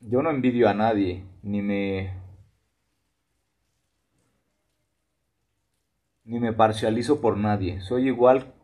Yo 0.00 0.22
no 0.22 0.30
envidio 0.30 0.70
a 0.70 0.74
nadie, 0.74 1.26
ni 1.42 1.60
me 1.60 2.14
ni 6.24 6.40
me 6.40 6.54
parcializo 6.54 7.20
por 7.20 7.36
nadie. 7.36 7.82
Soy 7.82 8.08
igual 8.08 8.54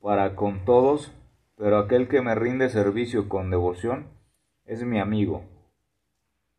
para 0.00 0.36
con 0.36 0.64
todos, 0.64 1.10
pero 1.56 1.78
aquel 1.78 2.06
que 2.06 2.22
me 2.22 2.36
rinde 2.36 2.68
servicio 2.68 3.28
con 3.28 3.50
devoción 3.50 4.06
es 4.66 4.84
mi 4.84 5.00
amigo. 5.00 5.42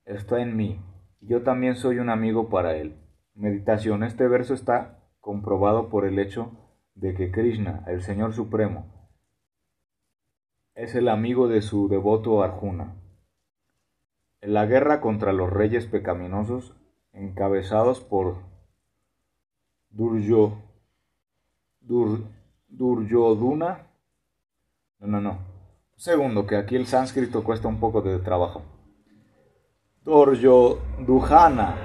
Está 0.04 0.41
en 0.41 0.58
mí. 0.58 0.82
Yo 1.21 1.43
también 1.43 1.78
soy 1.78 1.99
un 1.99 2.10
amigo 2.10 2.49
para 2.49 2.75
él. 2.75 3.05
Meditación. 3.36 4.04
Este 4.04 4.28
verso 4.30 4.54
está 4.54 4.98
comprobado 5.19 5.89
por 5.89 6.06
el 6.06 6.19
hecho 6.19 6.52
de 6.95 7.13
que 7.13 7.32
Krishna, 7.32 7.84
el 7.88 8.02
Señor 8.02 8.34
Supremo, 8.34 8.86
es 10.74 10.95
el 10.95 11.10
amigo 11.10 11.50
de 11.50 11.62
su 11.62 11.89
devoto 11.89 12.41
Arjuna. 12.41 12.95
En 14.39 14.54
la 14.54 14.65
guerra 14.65 15.02
contra 15.02 15.34
los 15.34 15.50
reyes 15.50 15.86
pecaminosos, 15.86 16.76
encabezados 17.12 18.00
por 18.00 18.38
Duryo, 19.89 20.54
Dur, 21.82 22.21
Duryodhuna, 22.69 23.88
no, 25.00 25.08
no, 25.08 25.21
no, 25.21 25.39
segundo, 25.98 26.48
que 26.48 26.56
aquí 26.56 26.78
el 26.78 26.88
sánscrito 26.88 27.43
cuesta 27.43 27.67
un 27.67 27.82
poco 27.82 28.02
de 28.02 28.17
trabajo. 28.19 28.62
Duryodhana 30.04 31.85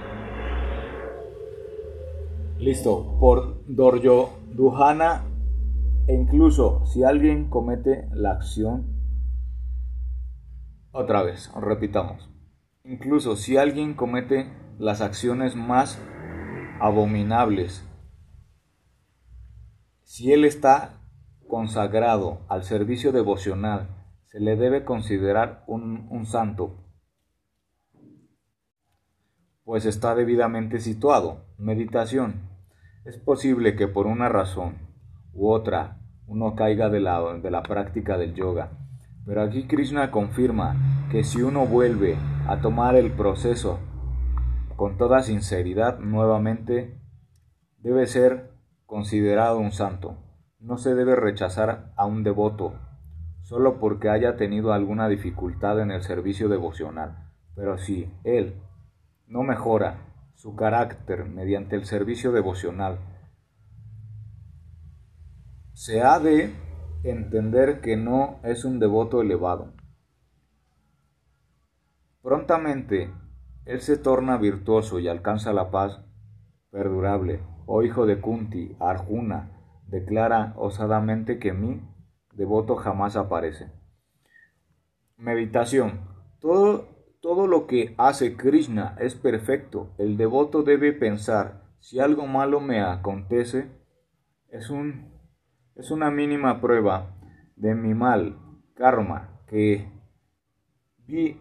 Listo, 2.60 3.16
por 3.18 3.64
Doryo 3.66 4.28
Duhana 4.52 5.24
e 6.06 6.14
incluso 6.14 6.84
si 6.84 7.04
alguien 7.04 7.48
comete 7.48 8.06
la 8.12 8.32
acción, 8.32 9.00
otra 10.92 11.22
vez, 11.22 11.50
repitamos, 11.58 12.28
incluso 12.84 13.36
si 13.36 13.56
alguien 13.56 13.94
comete 13.94 14.52
las 14.78 15.00
acciones 15.00 15.56
más 15.56 15.98
abominables, 16.80 17.82
si 20.02 20.30
él 20.30 20.44
está 20.44 21.00
consagrado 21.48 22.40
al 22.48 22.64
servicio 22.64 23.10
devocional, 23.10 23.88
se 24.26 24.38
le 24.38 24.56
debe 24.56 24.84
considerar 24.84 25.64
un 25.66 26.26
santo, 26.26 26.84
pues 29.64 29.86
está 29.86 30.14
debidamente 30.14 30.78
situado. 30.80 31.46
Meditación. 31.56 32.49
Es 33.02 33.16
posible 33.16 33.76
que 33.76 33.88
por 33.88 34.06
una 34.06 34.28
razón 34.28 34.76
u 35.32 35.50
otra 35.50 35.96
uno 36.26 36.54
caiga 36.54 36.90
de 36.90 37.00
la, 37.00 37.22
de 37.38 37.50
la 37.50 37.62
práctica 37.62 38.18
del 38.18 38.34
yoga, 38.34 38.72
pero 39.24 39.40
aquí 39.40 39.66
Krishna 39.66 40.10
confirma 40.10 40.76
que 41.10 41.24
si 41.24 41.40
uno 41.40 41.64
vuelve 41.64 42.18
a 42.46 42.60
tomar 42.60 42.96
el 42.96 43.10
proceso 43.12 43.78
con 44.76 44.98
toda 44.98 45.22
sinceridad 45.22 45.98
nuevamente, 45.98 47.00
debe 47.78 48.06
ser 48.06 48.50
considerado 48.84 49.58
un 49.58 49.72
santo. 49.72 50.18
No 50.58 50.76
se 50.76 50.94
debe 50.94 51.16
rechazar 51.16 51.94
a 51.96 52.04
un 52.04 52.22
devoto 52.22 52.74
solo 53.40 53.80
porque 53.80 54.10
haya 54.10 54.36
tenido 54.36 54.74
alguna 54.74 55.08
dificultad 55.08 55.80
en 55.80 55.90
el 55.90 56.02
servicio 56.02 56.50
devocional, 56.50 57.30
pero 57.54 57.78
si 57.78 58.12
él 58.24 58.60
no 59.26 59.42
mejora 59.42 60.09
su 60.40 60.56
carácter 60.56 61.26
mediante 61.26 61.76
el 61.76 61.84
servicio 61.84 62.32
devocional. 62.32 62.98
Se 65.74 66.00
ha 66.00 66.18
de 66.18 66.54
entender 67.04 67.82
que 67.82 67.98
no 67.98 68.40
es 68.42 68.64
un 68.64 68.78
devoto 68.78 69.20
elevado. 69.20 69.74
Prontamente, 72.22 73.12
él 73.66 73.82
se 73.82 73.98
torna 73.98 74.38
virtuoso 74.38 74.98
y 74.98 75.08
alcanza 75.08 75.52
la 75.52 75.70
paz 75.70 76.00
perdurable. 76.70 77.42
Oh 77.66 77.82
hijo 77.82 78.06
de 78.06 78.22
Kunti, 78.22 78.74
Arjuna, 78.80 79.60
declara 79.88 80.54
osadamente 80.56 81.38
que 81.38 81.52
mi 81.52 81.82
devoto 82.32 82.76
jamás 82.76 83.14
aparece. 83.14 83.70
Meditación. 85.18 86.00
Todo 86.40 86.88
todo 87.20 87.46
lo 87.46 87.66
que 87.66 87.94
hace 87.98 88.36
Krishna 88.36 88.96
es 88.98 89.14
perfecto. 89.14 89.94
El 89.98 90.16
devoto 90.16 90.62
debe 90.62 90.92
pensar, 90.92 91.62
si 91.78 92.00
algo 92.00 92.26
malo 92.26 92.60
me 92.60 92.80
acontece, 92.80 93.70
es, 94.48 94.70
un, 94.70 95.12
es 95.76 95.90
una 95.90 96.10
mínima 96.10 96.60
prueba 96.60 97.16
de 97.56 97.74
mi 97.74 97.94
mal 97.94 98.38
karma 98.74 99.42
que 99.46 99.86
vi 100.98 101.40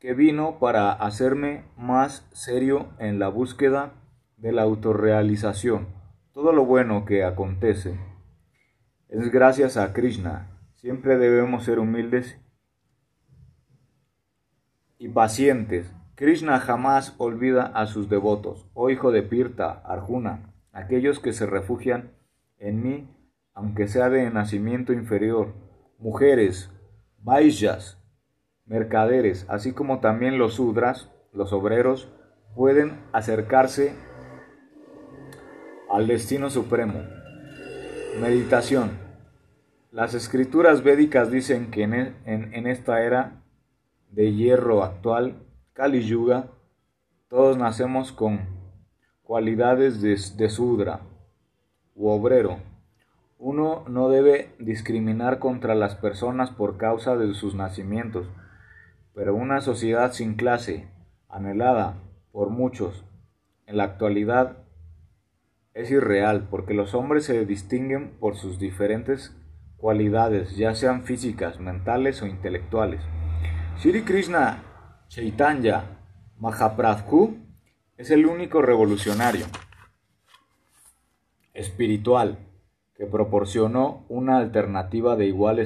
que 0.00 0.14
vino 0.14 0.58
para 0.60 0.92
hacerme 0.92 1.64
más 1.76 2.28
serio 2.32 2.88
en 2.98 3.18
la 3.18 3.28
búsqueda 3.28 3.94
de 4.36 4.52
la 4.52 4.62
autorrealización. 4.62 5.88
Todo 6.32 6.52
lo 6.52 6.64
bueno 6.64 7.04
que 7.04 7.24
acontece 7.24 7.98
es 9.08 9.32
gracias 9.32 9.76
a 9.76 9.92
Krishna. 9.92 10.60
Siempre 10.74 11.18
debemos 11.18 11.64
ser 11.64 11.80
humildes 11.80 12.38
y 14.98 15.08
pacientes. 15.08 15.92
Krishna 16.16 16.58
jamás 16.58 17.14
olvida 17.18 17.66
a 17.66 17.86
sus 17.86 18.08
devotos. 18.08 18.66
Oh 18.74 18.90
hijo 18.90 19.12
de 19.12 19.22
Pirta, 19.22 19.82
Arjuna, 19.84 20.52
aquellos 20.72 21.20
que 21.20 21.32
se 21.32 21.46
refugian 21.46 22.10
en 22.58 22.82
mí, 22.82 23.08
aunque 23.54 23.86
sea 23.88 24.10
de 24.10 24.28
nacimiento 24.30 24.92
inferior, 24.92 25.54
mujeres, 25.98 26.70
vaishyas, 27.18 28.02
mercaderes, 28.66 29.46
así 29.48 29.72
como 29.72 30.00
también 30.00 30.38
los 30.38 30.54
sudras, 30.54 31.10
los 31.32 31.52
obreros, 31.52 32.12
pueden 32.54 32.98
acercarse 33.12 33.94
al 35.90 36.06
destino 36.06 36.50
supremo. 36.50 37.02
Meditación. 38.20 38.90
Las 39.90 40.14
escrituras 40.14 40.82
védicas 40.82 41.30
dicen 41.30 41.70
que 41.70 41.84
en, 41.84 41.94
e, 42.26 42.70
esta 42.70 43.02
era 43.02 43.42
de 44.10 44.32
hierro 44.32 44.82
actual, 44.82 45.34
Kali 45.72 46.02
Yuga, 46.02 46.48
todos 47.28 47.56
nacemos 47.56 48.12
con 48.12 48.40
cualidades 49.22 50.00
de, 50.00 50.18
de 50.36 50.48
sudra 50.48 51.00
u 51.94 52.08
obrero. 52.08 52.58
Uno 53.38 53.84
no 53.88 54.08
debe 54.08 54.54
discriminar 54.58 55.38
contra 55.38 55.74
las 55.74 55.94
personas 55.94 56.50
por 56.50 56.76
causa 56.76 57.16
de 57.16 57.34
sus 57.34 57.54
nacimientos, 57.54 58.26
pero 59.14 59.34
una 59.34 59.60
sociedad 59.60 60.12
sin 60.12 60.34
clase, 60.34 60.88
anhelada 61.28 61.98
por 62.32 62.50
muchos, 62.50 63.04
en 63.66 63.76
la 63.76 63.84
actualidad 63.84 64.64
es 65.74 65.90
irreal 65.90 66.48
porque 66.50 66.74
los 66.74 66.94
hombres 66.94 67.24
se 67.26 67.44
distinguen 67.44 68.16
por 68.18 68.36
sus 68.36 68.58
diferentes 68.58 69.36
cualidades, 69.76 70.56
ya 70.56 70.74
sean 70.74 71.02
físicas, 71.02 71.60
mentales 71.60 72.22
o 72.22 72.26
intelectuales. 72.26 73.00
Sri 73.78 74.02
Krishna 74.02 74.64
Chaitanya 75.06 75.84
Mahaprabhu 76.38 77.36
es 77.96 78.10
el 78.10 78.26
único 78.26 78.60
revolucionario 78.60 79.46
espiritual 81.54 82.38
que 82.96 83.06
proporcionó 83.06 84.04
una 84.08 84.38
alternativa 84.38 85.14
de, 85.14 85.26
igual 85.26 85.64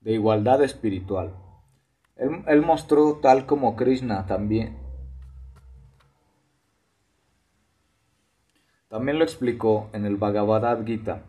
de 0.00 0.12
igualdad 0.12 0.64
espiritual. 0.64 1.32
Él, 2.16 2.42
él 2.48 2.62
mostró, 2.62 3.20
tal 3.22 3.46
como 3.46 3.76
Krishna 3.76 4.26
también 4.26 4.84
También 8.88 9.18
lo 9.18 9.24
explicó 9.24 9.90
en 9.92 10.06
el 10.06 10.16
Bhagavad 10.16 10.84
Gita, 10.84 11.22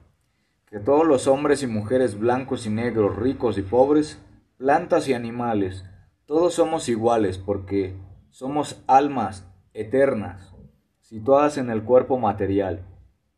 que 0.67 0.79
todos 0.79 1.05
los 1.05 1.27
hombres 1.27 1.62
y 1.62 1.67
mujeres 1.67 2.17
blancos 2.17 2.65
y 2.65 2.69
negros, 2.71 3.15
ricos 3.15 3.57
y 3.57 3.62
pobres, 3.62 4.19
plantas 4.58 5.08
y 5.08 5.13
animales, 5.13 5.86
todos 6.26 6.56
somos 6.56 6.89
iguales 6.89 7.38
porque 7.38 7.96
somos 8.32 8.84
almas 8.88 9.48
eternas, 9.74 10.54
situadas 11.00 11.58
en 11.58 11.70
el 11.70 11.84
cuerpo 11.84 12.17
material, 12.17 12.86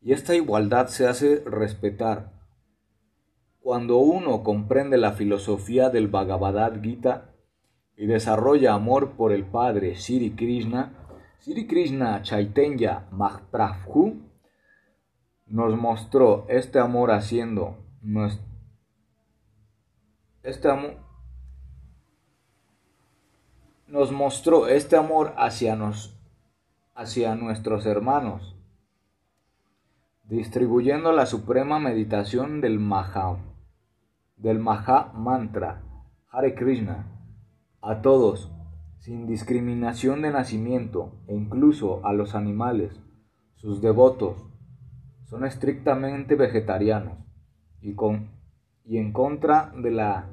y 0.00 0.12
esta 0.12 0.34
igualdad 0.34 0.88
se 0.88 1.06
hace 1.06 1.42
respetar. 1.44 2.32
Cuando 3.60 3.98
uno 3.98 4.42
comprende 4.42 4.96
la 4.96 5.12
filosofía 5.12 5.90
del 5.90 6.08
Bhagavad 6.08 6.80
Gita 6.82 7.34
y 7.96 8.06
desarrolla 8.06 8.72
amor 8.72 9.12
por 9.12 9.32
el 9.32 9.44
Padre 9.44 9.96
Sri 9.96 10.30
Krishna, 10.30 10.94
Sri 11.38 11.66
Krishna 11.66 12.22
Chaitanya 12.22 13.06
Mahaprabhu 13.10 14.22
nos 15.46 15.76
mostró 15.76 16.46
este 16.48 16.78
amor 16.78 17.10
haciendo 17.10 17.76
este 20.42 20.70
amor 20.70 21.09
nos 23.90 24.12
mostró 24.12 24.68
este 24.68 24.96
amor 24.96 25.34
hacia, 25.36 25.74
nos, 25.74 26.16
hacia 26.94 27.34
nuestros 27.34 27.86
hermanos, 27.86 28.56
distribuyendo 30.24 31.10
la 31.12 31.26
suprema 31.26 31.80
meditación 31.80 32.60
del 32.60 32.78
Maha, 32.78 33.38
del 34.36 34.60
Maha 34.60 35.12
Mantra, 35.12 35.82
Hare 36.30 36.54
Krishna, 36.54 37.06
a 37.82 38.00
todos 38.00 38.52
sin 39.00 39.26
discriminación 39.26 40.22
de 40.22 40.30
nacimiento 40.30 41.12
e 41.26 41.34
incluso 41.34 42.06
a 42.06 42.12
los 42.12 42.36
animales. 42.36 43.00
Sus 43.56 43.80
devotos 43.80 44.36
son 45.24 45.44
estrictamente 45.44 46.36
vegetarianos 46.36 47.18
y, 47.80 47.94
con, 47.94 48.28
y 48.84 48.98
en 48.98 49.12
contra 49.12 49.72
de 49.76 49.90
la, 49.90 50.28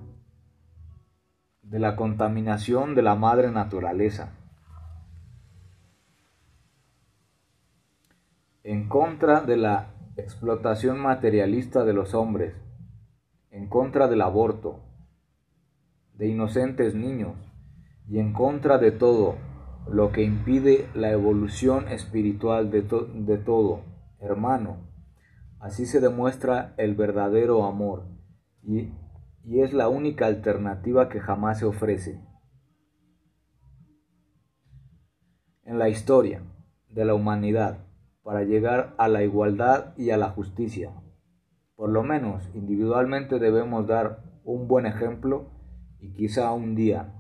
de 1.70 1.80
la 1.80 1.98
contaminación 1.98 2.96
de 2.96 3.02
la 3.02 3.16
madre 3.16 3.52
naturaleza. 3.52 4.34
En 8.64 8.88
contra 8.88 9.42
de 9.42 9.58
la 9.58 9.94
explotación 10.16 11.00
materialista 11.00 11.84
de 11.84 11.94
los 11.94 12.14
hombres, 12.14 12.56
en 13.52 13.68
contra 13.68 14.08
del 14.08 14.22
aborto, 14.22 14.80
de 16.14 16.28
inocentes 16.28 16.96
niños, 16.96 17.36
y 18.08 18.20
en 18.20 18.32
contra 18.32 18.78
de 18.78 18.92
todo 18.92 19.36
lo 19.90 20.12
que 20.14 20.24
impide 20.24 20.88
la 20.94 21.12
evolución 21.12 21.90
espiritual 21.90 22.72
de, 22.72 22.84
de 23.14 23.38
todo, 23.38 23.82
hermano. 24.20 24.78
Así 25.60 25.86
se 25.86 26.00
demuestra 26.00 26.74
el 26.78 26.96
verdadero 26.96 27.66
amor 27.66 28.06
y, 28.64 28.90
y 29.48 29.62
es 29.62 29.72
la 29.72 29.88
única 29.88 30.26
alternativa 30.26 31.08
que 31.08 31.22
jamás 31.22 31.60
se 31.60 31.66
ofrece. 31.66 32.22
En 35.64 35.80
la 35.80 35.88
historia 35.88 36.42
de 36.90 37.06
la 37.06 37.14
humanidad 37.14 37.86
para 38.24 38.44
llegar 38.44 38.94
a 38.98 39.08
la 39.08 39.24
igualdad 39.24 39.98
y 39.98 40.10
a 40.10 40.18
la 40.18 40.32
justicia. 40.32 40.92
Por 41.78 41.90
lo 41.90 42.04
menos 42.04 42.44
individualmente 42.54 43.40
debemos 43.40 43.88
dar 43.88 44.22
un 44.44 44.68
buen 44.68 44.86
ejemplo 44.86 45.50
y 46.02 46.14
quizá 46.14 46.52
un 46.52 46.76
día 46.76 47.14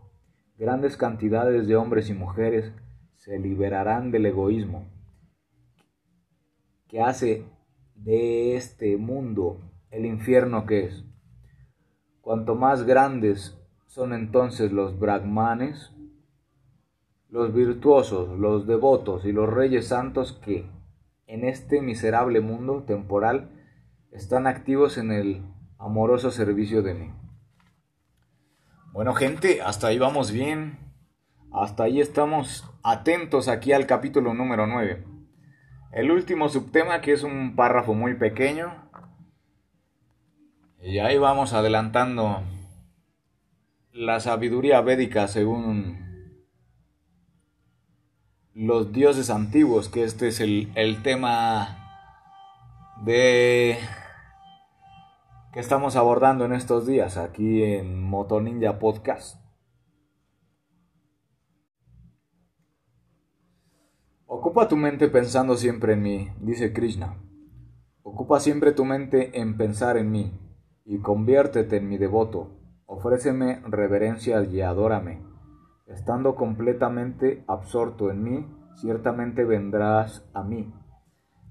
grandes 0.58 0.98
cantidades 0.98 1.66
de 1.66 1.78
hombres 1.78 2.10
y 2.10 2.14
mujeres 2.14 2.74
se 3.16 3.40
liberarán 3.40 4.12
del 4.12 4.26
egoísmo 4.26 4.86
que 6.90 7.02
hace 7.02 7.46
de 7.96 8.58
este 8.58 8.98
mundo 8.98 9.62
el 9.92 10.06
infierno 10.06 10.66
que 10.66 10.88
es. 10.88 11.07
Cuanto 12.28 12.56
más 12.56 12.84
grandes 12.84 13.58
son 13.86 14.12
entonces 14.12 14.74
los 14.74 15.00
brahmanes, 15.00 15.94
los 17.30 17.54
virtuosos, 17.54 18.38
los 18.38 18.68
devotos 18.68 19.24
y 19.24 19.32
los 19.32 19.50
reyes 19.50 19.88
santos 19.88 20.34
que 20.44 20.70
en 21.26 21.46
este 21.46 21.82
miserable 21.82 22.42
mundo 22.42 22.84
temporal 22.84 23.50
están 24.12 24.46
activos 24.46 24.98
en 24.98 25.14
el 25.14 25.42
amoroso 25.80 26.30
servicio 26.30 26.82
de 26.82 26.96
mí. 26.96 27.14
Bueno 28.92 29.14
gente, 29.14 29.62
hasta 29.62 29.88
ahí 29.88 29.98
vamos 29.98 30.34
bien. 30.34 30.80
Hasta 31.54 31.84
ahí 31.84 32.02
estamos 32.02 32.70
atentos 32.84 33.48
aquí 33.48 33.72
al 33.72 33.88
capítulo 33.88 34.34
número 34.34 34.68
9. 34.68 35.06
El 35.94 36.12
último 36.12 36.50
subtema 36.50 37.00
que 37.00 37.14
es 37.14 37.24
un 37.24 37.56
párrafo 37.56 37.94
muy 37.94 38.16
pequeño. 38.16 38.87
Y 40.80 41.00
ahí 41.00 41.18
vamos 41.18 41.54
adelantando 41.54 42.44
la 43.92 44.20
sabiduría 44.20 44.80
védica 44.82 45.28
según 45.28 45.98
los 48.54 48.94
dioses 48.94 49.32
antiguos, 49.32 49.90
que 49.90 50.04
este 50.04 50.28
es 50.28 50.40
el, 50.40 50.72
el 50.76 51.02
tema 51.02 51.80
de 53.04 53.80
que 55.52 55.60
estamos 55.60 55.96
abordando 55.96 56.46
en 56.46 56.54
estos 56.54 56.86
días 56.86 57.18
aquí 57.18 57.64
en 57.64 58.04
Moto 58.04 58.40
Ninja 58.40 58.78
Podcast. 58.78 59.42
Ocupa 64.28 64.68
tu 64.68 64.78
mente 64.78 65.08
pensando 65.08 65.58
siempre 65.58 65.94
en 65.94 66.04
mí, 66.04 66.30
dice 66.40 66.72
Krishna. 66.72 67.18
Ocupa 68.04 68.40
siempre 68.40 68.74
tu 68.74 68.86
mente 68.86 69.40
en 69.40 69.58
pensar 69.58 69.98
en 69.98 70.12
mí 70.12 70.47
y 70.88 71.00
conviértete 71.00 71.78
en 71.78 71.90
mi 71.90 71.98
devoto. 71.98 72.48
Ofréceme 72.86 73.62
reverencia 73.68 74.42
y 74.44 74.62
adórame. 74.62 75.22
Estando 75.86 76.36
completamente 76.36 77.44
absorto 77.48 78.10
en 78.10 78.24
mí, 78.24 78.48
ciertamente 78.76 79.44
vendrás 79.44 80.26
a 80.34 80.44
mí. 80.44 80.74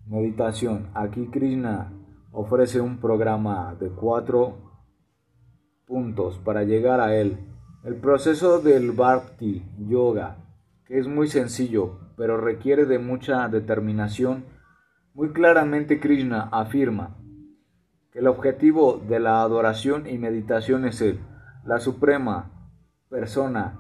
Meditación. 0.07 0.88
Aquí 0.94 1.29
Krishna 1.29 1.92
ofrece 2.33 2.81
un 2.81 2.99
programa 2.99 3.77
de 3.79 3.90
cuatro 3.90 4.57
puntos 5.87 6.38
para 6.38 6.64
llegar 6.64 7.01
a 7.01 7.14
él. 7.14 7.38
El 7.85 7.96
proceso 7.96 8.61
del 8.61 8.92
Bhakti 8.92 9.62
Yoga, 9.87 10.38
que 10.87 10.99
es 10.99 11.07
muy 11.07 11.29
sencillo, 11.29 11.99
pero 12.16 12.38
requiere 12.38 12.87
de 12.87 12.99
mucha 12.99 13.46
determinación, 13.49 14.46
muy 15.12 15.33
claramente 15.33 16.01
Krishna 16.01 16.49
afirma 16.51 17.18
el 18.17 18.29
objetivo 18.29 18.97
de 18.97 19.21
la 19.21 19.43
adoración 19.43 20.07
y 20.07 20.17
meditación 20.17 20.87
es 20.87 21.03
Él, 21.03 21.21
la 21.67 21.79
suprema 21.81 22.51
persona 23.11 23.79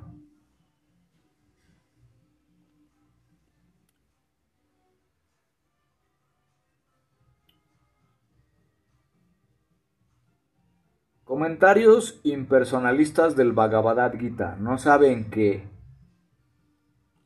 Comentarios 11.24 12.20
impersonalistas 12.22 13.36
del 13.36 13.52
Bhagavad 13.52 14.12
Gita 14.18 14.56
no 14.60 14.76
saben 14.76 15.30
qué 15.30 15.68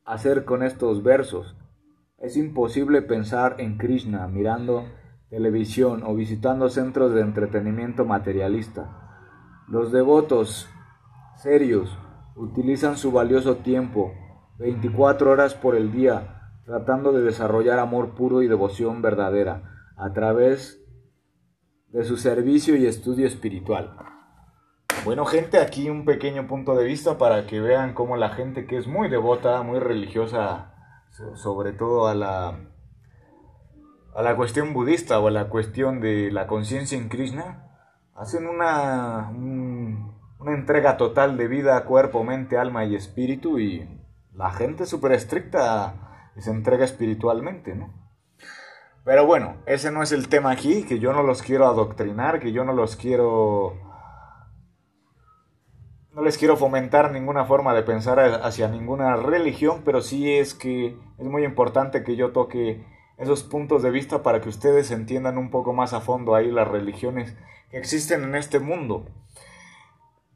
hacer 0.05 0.45
con 0.45 0.63
estos 0.63 1.03
versos. 1.03 1.55
Es 2.19 2.37
imposible 2.37 3.03
pensar 3.03 3.57
en 3.59 3.77
Krishna 3.77 4.27
mirando 4.27 4.85
televisión 5.31 6.03
o 6.05 6.15
visitando 6.15 6.69
centros 6.69 7.15
de 7.15 7.21
entretenimiento 7.21 8.05
materialista. 8.05 9.65
Los 9.69 9.93
devotos 9.93 10.69
serios 11.37 11.97
utilizan 12.35 12.99
su 12.99 13.13
valioso 13.13 13.57
tiempo, 13.59 14.13
24 14.59 15.31
horas 15.31 15.55
por 15.55 15.77
el 15.77 15.93
día, 15.93 16.53
tratando 16.67 17.13
de 17.13 17.23
desarrollar 17.23 17.79
amor 17.79 18.15
puro 18.15 18.43
y 18.43 18.49
devoción 18.49 19.01
verdadera 19.03 19.93
a 19.97 20.13
través 20.13 20.85
de 21.89 22.05
su 22.05 22.17
servicio 22.17 22.77
y 22.77 22.87
estudio 22.87 23.27
espiritual. 23.27 23.97
Bueno 25.05 25.25
gente, 25.25 25.59
aquí 25.59 25.89
un 25.89 26.05
pequeño 26.05 26.47
punto 26.47 26.75
de 26.75 26.85
vista 26.85 27.17
para 27.19 27.47
que 27.47 27.61
vean 27.61 27.95
cómo 27.95 28.17
la 28.17 28.31
gente 28.31 28.67
que 28.67 28.77
es 28.77 28.87
muy 28.87 29.09
devota, 29.09 29.63
muy 29.63 29.79
religiosa, 29.79 30.75
sobre 31.35 31.73
todo 31.73 32.07
a 32.07 32.15
la, 32.15 32.70
a 34.15 34.23
la 34.23 34.37
cuestión 34.37 34.73
budista 34.73 35.21
o 35.21 35.29
a 35.29 35.31
la 35.31 35.49
cuestión 35.49 36.01
de 36.01 36.31
la 36.31 36.47
conciencia 36.47 36.99
en 36.99 37.09
Krishna, 37.09 37.67
hacen 38.15 38.47
una, 38.47 39.31
una 39.31 40.55
entrega 40.55 40.97
total 40.97 41.37
de 41.37 41.49
vida, 41.49 41.85
cuerpo, 41.85 42.25
mente, 42.25 42.59
alma 42.59 42.85
y 42.85 42.95
espíritu 42.95 43.59
y 43.59 43.89
la 44.35 44.51
gente 44.51 44.87
súper 44.87 45.13
estricta 45.13 46.31
se 46.37 46.51
entrega 46.51 46.85
espiritualmente, 46.85 47.75
¿no? 47.75 47.93
Pero 49.05 49.27
bueno, 49.27 49.57
ese 49.67 49.91
no 49.91 50.03
es 50.03 50.13
el 50.13 50.29
tema 50.29 50.51
aquí, 50.51 50.85
que 50.85 50.99
yo 50.99 51.13
no 51.13 51.23
los 51.23 51.43
quiero 51.43 51.67
adoctrinar, 51.67 52.41
que 52.41 52.53
yo 52.53 52.65
no 52.65 52.73
los 52.73 52.97
quiero... 52.97 53.75
No 56.13 56.23
les 56.23 56.37
quiero 56.37 56.57
fomentar 56.57 57.13
ninguna 57.13 57.45
forma 57.45 57.73
de 57.73 57.83
pensar 57.83 58.19
hacia 58.19 58.69
ninguna 58.69 59.17
religión, 59.17 59.83
pero 59.85 60.01
sí 60.01 60.33
es 60.33 60.55
que 60.55 60.99
es 61.19 61.25
muy 61.25 61.45
importante 61.45 62.03
que 62.03 62.17
yo 62.17 62.33
toque 62.33 62.85
esos 63.21 63.43
puntos 63.43 63.83
de 63.83 63.91
vista 63.91 64.23
para 64.23 64.41
que 64.41 64.49
ustedes 64.49 64.91
entiendan 64.91 65.37
un 65.37 65.51
poco 65.51 65.75
más 65.75 65.93
a 65.93 66.01
fondo 66.01 66.35
ahí 66.35 66.51
las 66.51 66.67
religiones 66.67 67.37
que 67.71 67.77
existen 67.77 68.25
en 68.25 68.35
este 68.35 68.59
mundo. 68.59 69.07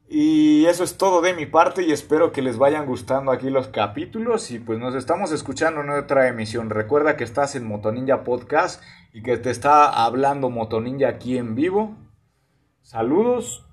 Y 0.07 0.67
eso 0.67 0.83
es 0.83 0.97
todo 0.97 1.21
de 1.21 1.33
mi 1.33 1.47
parte 1.47 1.81
y 1.81 1.91
espero 1.91 2.31
que 2.31 2.43
les 2.43 2.59
vayan 2.59 2.85
gustando 2.85 3.31
aquí 3.31 3.49
los 3.49 3.69
capítulos 3.69 4.51
y 4.51 4.59
pues 4.59 4.77
nos 4.77 4.93
estamos 4.93 5.31
escuchando 5.31 5.81
en 5.81 5.89
otra 5.89 6.27
emisión. 6.27 6.69
Recuerda 6.69 7.17
que 7.17 7.23
estás 7.23 7.55
en 7.55 7.67
Motoninja 7.67 8.23
Podcast 8.23 8.83
y 9.13 9.23
que 9.23 9.37
te 9.37 9.49
está 9.49 10.05
hablando 10.05 10.51
Motoninja 10.51 11.09
aquí 11.09 11.39
en 11.39 11.55
vivo. 11.55 11.95
Saludos 12.83 13.65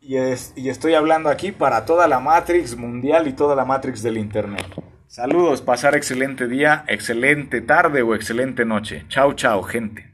y, 0.00 0.16
y 0.16 0.68
estoy 0.68 0.94
hablando 0.94 1.28
aquí 1.28 1.52
para 1.52 1.84
toda 1.84 2.08
la 2.08 2.18
Matrix 2.18 2.76
mundial 2.76 3.28
y 3.28 3.34
toda 3.34 3.54
la 3.54 3.64
Matrix 3.64 4.02
del 4.02 4.18
Internet. 4.18 4.66
Saludos, 5.08 5.62
pasar 5.62 5.96
excelente 5.96 6.46
día, 6.46 6.84
excelente 6.86 7.62
tarde 7.62 8.02
o 8.02 8.14
excelente 8.14 8.66
noche. 8.66 9.06
Chao, 9.08 9.32
chao, 9.32 9.62
gente. 9.64 10.07